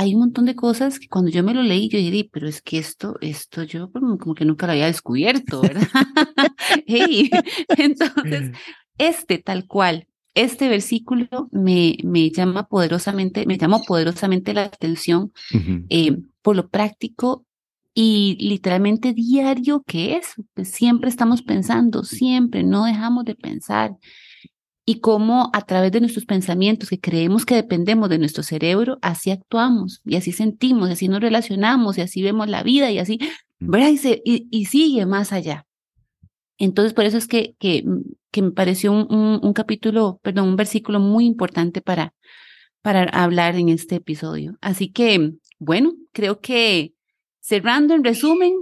hay 0.00 0.14
un 0.14 0.20
montón 0.20 0.46
de 0.46 0.56
cosas 0.56 0.98
que 0.98 1.08
cuando 1.08 1.30
yo 1.30 1.42
me 1.42 1.52
lo 1.52 1.62
leí, 1.62 1.88
yo 1.88 1.98
dije, 1.98 2.28
pero 2.32 2.48
es 2.48 2.62
que 2.62 2.78
esto, 2.78 3.16
esto 3.20 3.62
yo 3.64 3.90
como 3.92 4.34
que 4.34 4.44
nunca 4.44 4.66
lo 4.66 4.72
había 4.72 4.86
descubierto, 4.86 5.60
¿verdad? 5.60 5.88
entonces, 7.76 8.56
este 8.98 9.38
tal 9.38 9.66
cual, 9.66 10.06
este 10.34 10.68
versículo 10.68 11.48
me, 11.50 11.96
me 12.04 12.30
llama 12.30 12.68
poderosamente, 12.68 13.46
me 13.46 13.58
llamó 13.58 13.82
poderosamente 13.84 14.54
la 14.54 14.64
atención 14.64 15.32
eh, 15.88 16.16
por 16.42 16.56
lo 16.56 16.68
práctico 16.68 17.44
y 17.94 18.36
literalmente 18.40 19.12
diario 19.12 19.82
que 19.86 20.16
es. 20.16 20.34
Pues 20.54 20.70
siempre 20.70 21.10
estamos 21.10 21.42
pensando, 21.42 22.04
siempre, 22.04 22.62
no 22.62 22.84
dejamos 22.84 23.24
de 23.24 23.34
pensar 23.34 23.96
y 24.90 24.98
cómo 24.98 25.50
a 25.52 25.62
través 25.62 25.92
de 25.92 26.00
nuestros 26.00 26.24
pensamientos 26.24 26.88
que 26.88 26.98
creemos 26.98 27.46
que 27.46 27.54
dependemos 27.54 28.08
de 28.08 28.18
nuestro 28.18 28.42
cerebro, 28.42 28.98
así 29.02 29.30
actuamos 29.30 30.00
y 30.04 30.16
así 30.16 30.32
sentimos, 30.32 30.90
así 30.90 31.06
nos 31.06 31.20
relacionamos 31.20 31.96
y 31.96 32.00
así 32.00 32.22
vemos 32.22 32.48
la 32.48 32.64
vida 32.64 32.90
y 32.90 32.98
así, 32.98 33.20
mm. 33.60 33.70
¿verdad? 33.70 33.90
Y, 34.24 34.64
sigue 34.64 35.06
más 35.06 35.32
allá. 35.32 35.64
Entonces, 36.60 36.92
por 36.92 37.04
eso 37.06 37.16
es 37.16 37.26
que, 37.26 37.56
que, 37.58 37.84
que 38.30 38.42
me 38.42 38.52
pareció 38.52 38.92
un, 38.92 39.40
un, 39.42 39.52
capítulo, 39.54 40.20
perdón, 40.22 40.48
un 40.48 40.56
versículo 40.56 41.00
muy 41.00 41.24
importante 41.24 41.80
para, 41.80 42.14
para 42.82 43.04
hablar 43.04 43.56
en 43.56 43.70
este 43.70 43.96
episodio. 43.96 44.58
Así 44.60 44.92
que, 44.92 45.32
bueno, 45.58 45.94
creo 46.12 46.40
que 46.40 46.92
cerrando 47.40 47.94
en 47.94 48.04
resumen, 48.04 48.52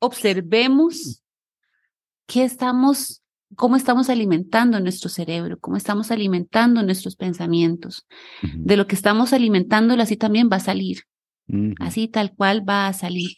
observemos 0.00 1.22
qué 2.26 2.44
estamos 2.44 3.22
cómo 3.56 3.76
estamos 3.76 4.10
alimentando 4.10 4.80
nuestro 4.80 5.08
cerebro, 5.08 5.58
cómo 5.60 5.76
estamos 5.76 6.10
alimentando 6.10 6.82
nuestros 6.82 7.14
pensamientos. 7.14 8.04
De 8.42 8.76
lo 8.76 8.88
que 8.88 8.96
estamos 8.96 9.32
alimentando, 9.32 9.94
así 9.94 10.16
también 10.16 10.48
va 10.50 10.56
a 10.56 10.60
salir. 10.60 11.04
Así 11.78 12.08
tal 12.08 12.34
cual 12.34 12.68
va 12.68 12.86
a 12.86 12.92
salir. 12.92 13.30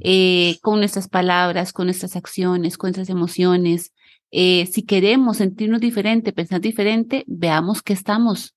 Eh, 0.00 0.58
con 0.62 0.78
nuestras 0.78 1.08
palabras, 1.08 1.72
con 1.72 1.86
nuestras 1.86 2.16
acciones, 2.16 2.76
con 2.76 2.88
nuestras 2.88 3.10
emociones. 3.10 3.92
Eh, 4.30 4.66
si 4.66 4.82
queremos 4.82 5.36
sentirnos 5.36 5.80
diferente, 5.80 6.32
pensar 6.32 6.60
diferente, 6.60 7.24
veamos 7.26 7.82
qué 7.82 7.92
estamos, 7.92 8.54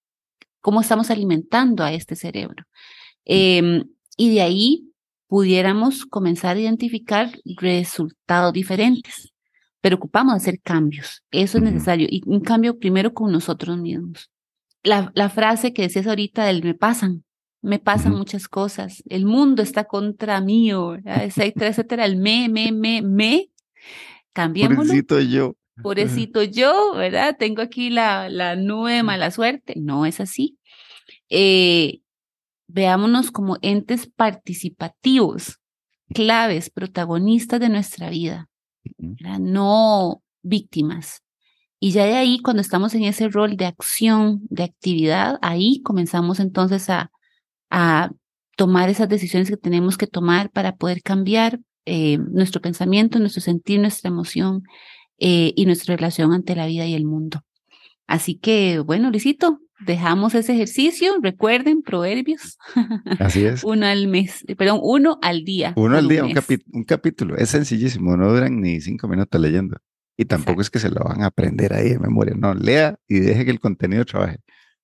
cómo 0.62 0.82
estamos 0.82 1.12
alimentando 1.12 1.84
a 1.84 1.94
este 1.94 2.16
cerebro. 2.16 2.64
Em, 3.26 3.84
y 4.18 4.34
de 4.34 4.42
ahí 4.42 4.90
pudiéramos 5.28 6.06
comenzar 6.06 6.58
a 6.58 6.62
identificar 6.62 7.32
resultados 7.58 8.54
diferentes 8.54 9.34
pero 9.84 9.98
ocupamos 9.98 10.34
hacer 10.36 10.62
cambios. 10.62 11.26
Eso 11.30 11.58
es 11.58 11.64
necesario. 11.66 12.08
Y 12.10 12.22
un 12.26 12.40
cambio 12.40 12.80
primero 12.80 13.14
con 13.14 13.34
nosotros 13.34 13.78
mismos. 13.78 14.32
La, 14.82 15.12
la 15.14 15.30
frase 15.30 15.74
que 15.74 15.82
decías 15.82 16.08
ahorita 16.08 16.46
del 16.46 16.64
me 16.64 16.74
pasan, 16.74 17.26
me 17.64 17.80
pasan 17.80 18.14
muchas 18.14 18.48
cosas. 18.48 19.02
El 19.10 19.26
mundo 19.26 19.64
está 19.64 19.86
contra 19.86 20.40
mí, 20.42 20.70
etcétera, 21.06 21.70
etcétera. 21.70 22.06
El 22.06 22.18
me, 22.18 22.48
me, 22.50 22.72
me, 22.72 23.02
me. 23.02 23.50
Cambiémoslo. 24.34 24.84
Pobrecito 24.84 25.20
yo. 25.20 25.56
Pobrecito 25.82 26.44
yo, 26.44 26.94
¿verdad? 26.96 27.36
Tengo 27.40 27.64
aquí 27.64 27.90
la, 27.90 28.30
la 28.30 28.56
nube 28.56 28.94
de 28.94 29.04
mala 29.04 29.32
suerte. 29.32 29.74
No 29.78 30.06
es 30.06 30.20
así. 30.20 30.60
Eh, 31.30 32.02
veámonos 32.68 33.32
como 33.32 33.58
entes 33.64 34.06
participativos, 34.06 35.60
claves, 36.14 36.70
protagonistas 36.70 37.60
de 37.60 37.70
nuestra 37.70 38.12
vida 38.12 38.50
no 39.40 40.22
víctimas. 40.42 41.22
Y 41.80 41.92
ya 41.92 42.06
de 42.06 42.16
ahí, 42.16 42.40
cuando 42.40 42.62
estamos 42.62 42.94
en 42.96 43.04
ese 43.04 43.28
rol 43.28 43.58
de 43.58 43.66
acción, 43.66 44.42
de 44.50 44.64
actividad, 44.64 45.38
ahí 45.42 45.82
comenzamos 45.84 46.40
entonces 46.40 46.90
a, 46.90 47.12
a 47.76 48.12
tomar 48.56 48.90
esas 48.90 49.10
decisiones 49.10 49.50
que 49.50 49.58
tenemos 49.58 49.98
que 49.98 50.06
tomar 50.06 50.52
para 50.52 50.76
poder 50.76 51.02
cambiar 51.02 51.60
eh, 51.86 52.20
nuestro 52.20 52.62
pensamiento, 52.62 53.18
nuestro 53.20 53.42
sentir, 53.42 53.80
nuestra 53.80 54.10
emoción 54.10 54.62
eh, 55.18 55.54
y 55.56 55.66
nuestra 55.66 55.96
relación 55.96 56.32
ante 56.34 56.56
la 56.56 56.68
vida 56.68 56.86
y 56.86 56.94
el 56.94 57.06
mundo. 57.06 57.42
Así 58.06 58.36
que, 58.36 58.78
bueno, 58.78 59.10
Luisito, 59.10 59.60
dejamos 59.88 60.36
ese 60.36 60.54
ejercicio. 60.54 61.16
Recuerden, 61.20 61.82
proverbios. 61.82 62.60
Así 63.20 63.44
es. 63.44 63.64
uno 63.64 63.88
al 63.88 64.08
mes, 64.08 64.46
perdón, 64.56 64.80
uno 64.84 65.18
al 65.24 65.44
día. 65.44 65.74
Uno 65.76 65.98
al 65.98 66.08
día, 66.08 66.24
un, 66.24 66.34
un, 66.74 66.84
capítulo. 66.84 67.36
Es 67.38 67.50
sencillísimo, 67.50 68.16
no 68.16 68.32
duran 68.32 68.62
ni 68.62 68.82
cinco 68.82 69.08
minutos 69.08 69.42
leyendo. 69.42 69.78
Y 70.16 70.26
tampoco 70.26 70.62
es 70.62 70.70
que 70.70 70.78
se 70.78 70.92
lo 70.92 71.04
van 71.04 71.24
a 71.24 71.28
aprender 71.28 71.74
ahí 71.74 71.90
de 71.90 72.00
memoria. 72.00 72.36
No, 72.38 72.54
lea 72.54 73.00
y 73.08 73.20
deje 73.20 73.46
que 73.46 73.52
el 73.52 73.60
contenido 73.60 74.06
trabaje. 74.06 74.38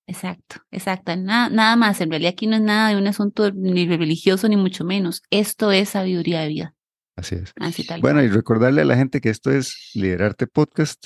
Exacto, 0.09 0.63
exacto. 0.71 1.15
Nada, 1.15 1.49
nada 1.49 1.75
más. 1.75 2.01
En 2.01 2.09
realidad 2.09 2.31
aquí 2.31 2.47
no 2.47 2.55
es 2.55 2.63
nada 2.63 2.89
de 2.89 2.97
un 2.97 3.05
asunto 3.05 3.51
ni 3.51 3.85
religioso 3.85 4.49
ni 4.49 4.57
mucho 4.57 4.83
menos. 4.83 5.21
Esto 5.29 5.71
es 5.71 5.89
sabiduría 5.89 6.41
de 6.41 6.47
vida. 6.47 6.75
Así 7.15 7.35
es. 7.35 7.53
Así 7.57 7.85
tal 7.85 8.01
bueno, 8.01 8.23
y 8.23 8.27
recordarle 8.27 8.81
a 8.81 8.85
la 8.85 8.95
gente 8.95 9.21
que 9.21 9.29
esto 9.29 9.51
es 9.51 9.91
Liderarte 9.93 10.47
Podcast, 10.47 11.05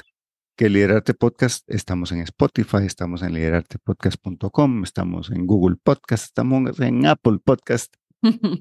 que 0.56 0.70
Liderarte 0.70 1.14
Podcast 1.14 1.70
estamos 1.70 2.14
en 2.14 2.20
Spotify, 2.20 2.86
estamos 2.86 3.24
en 3.24 3.34
liderartepodcast.com, 3.34 4.84
estamos 4.84 5.32
en 5.32 5.48
Google 5.48 5.76
Podcast, 5.84 6.24
estamos 6.24 6.80
en 6.80 7.06
Apple 7.06 7.40
Podcast, 7.44 7.94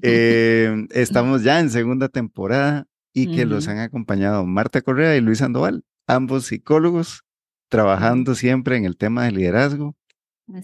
eh, 0.01 0.87
estamos 0.91 1.43
ya 1.43 1.61
en 1.61 1.69
segunda 1.69 2.09
temporada 2.09 2.85
y 3.13 3.33
que 3.33 3.45
los 3.45 3.69
han 3.69 3.77
acompañado 3.77 4.45
Marta 4.45 4.81
Correa 4.81 5.15
y 5.15 5.21
Luis 5.21 5.37
Sandoval, 5.37 5.85
ambos 6.05 6.47
psicólogos, 6.47 7.23
trabajando 7.69 8.35
siempre 8.35 8.75
en 8.75 8.83
el 8.83 8.97
tema 8.97 9.23
del 9.23 9.35
liderazgo 9.35 9.95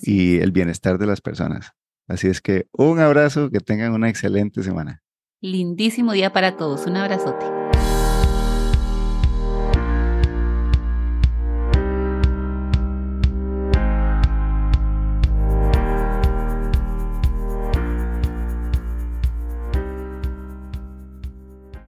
y 0.01 0.37
el 0.37 0.51
bienestar 0.51 0.97
de 0.97 1.07
las 1.07 1.21
personas. 1.21 1.71
Así 2.07 2.27
es 2.27 2.41
que 2.41 2.67
un 2.71 2.99
abrazo, 2.99 3.49
que 3.51 3.59
tengan 3.59 3.93
una 3.93 4.09
excelente 4.09 4.63
semana. 4.63 5.03
Lindísimo 5.41 6.13
día 6.13 6.33
para 6.33 6.57
todos. 6.57 6.85
Un 6.85 6.97
abrazote. 6.97 7.45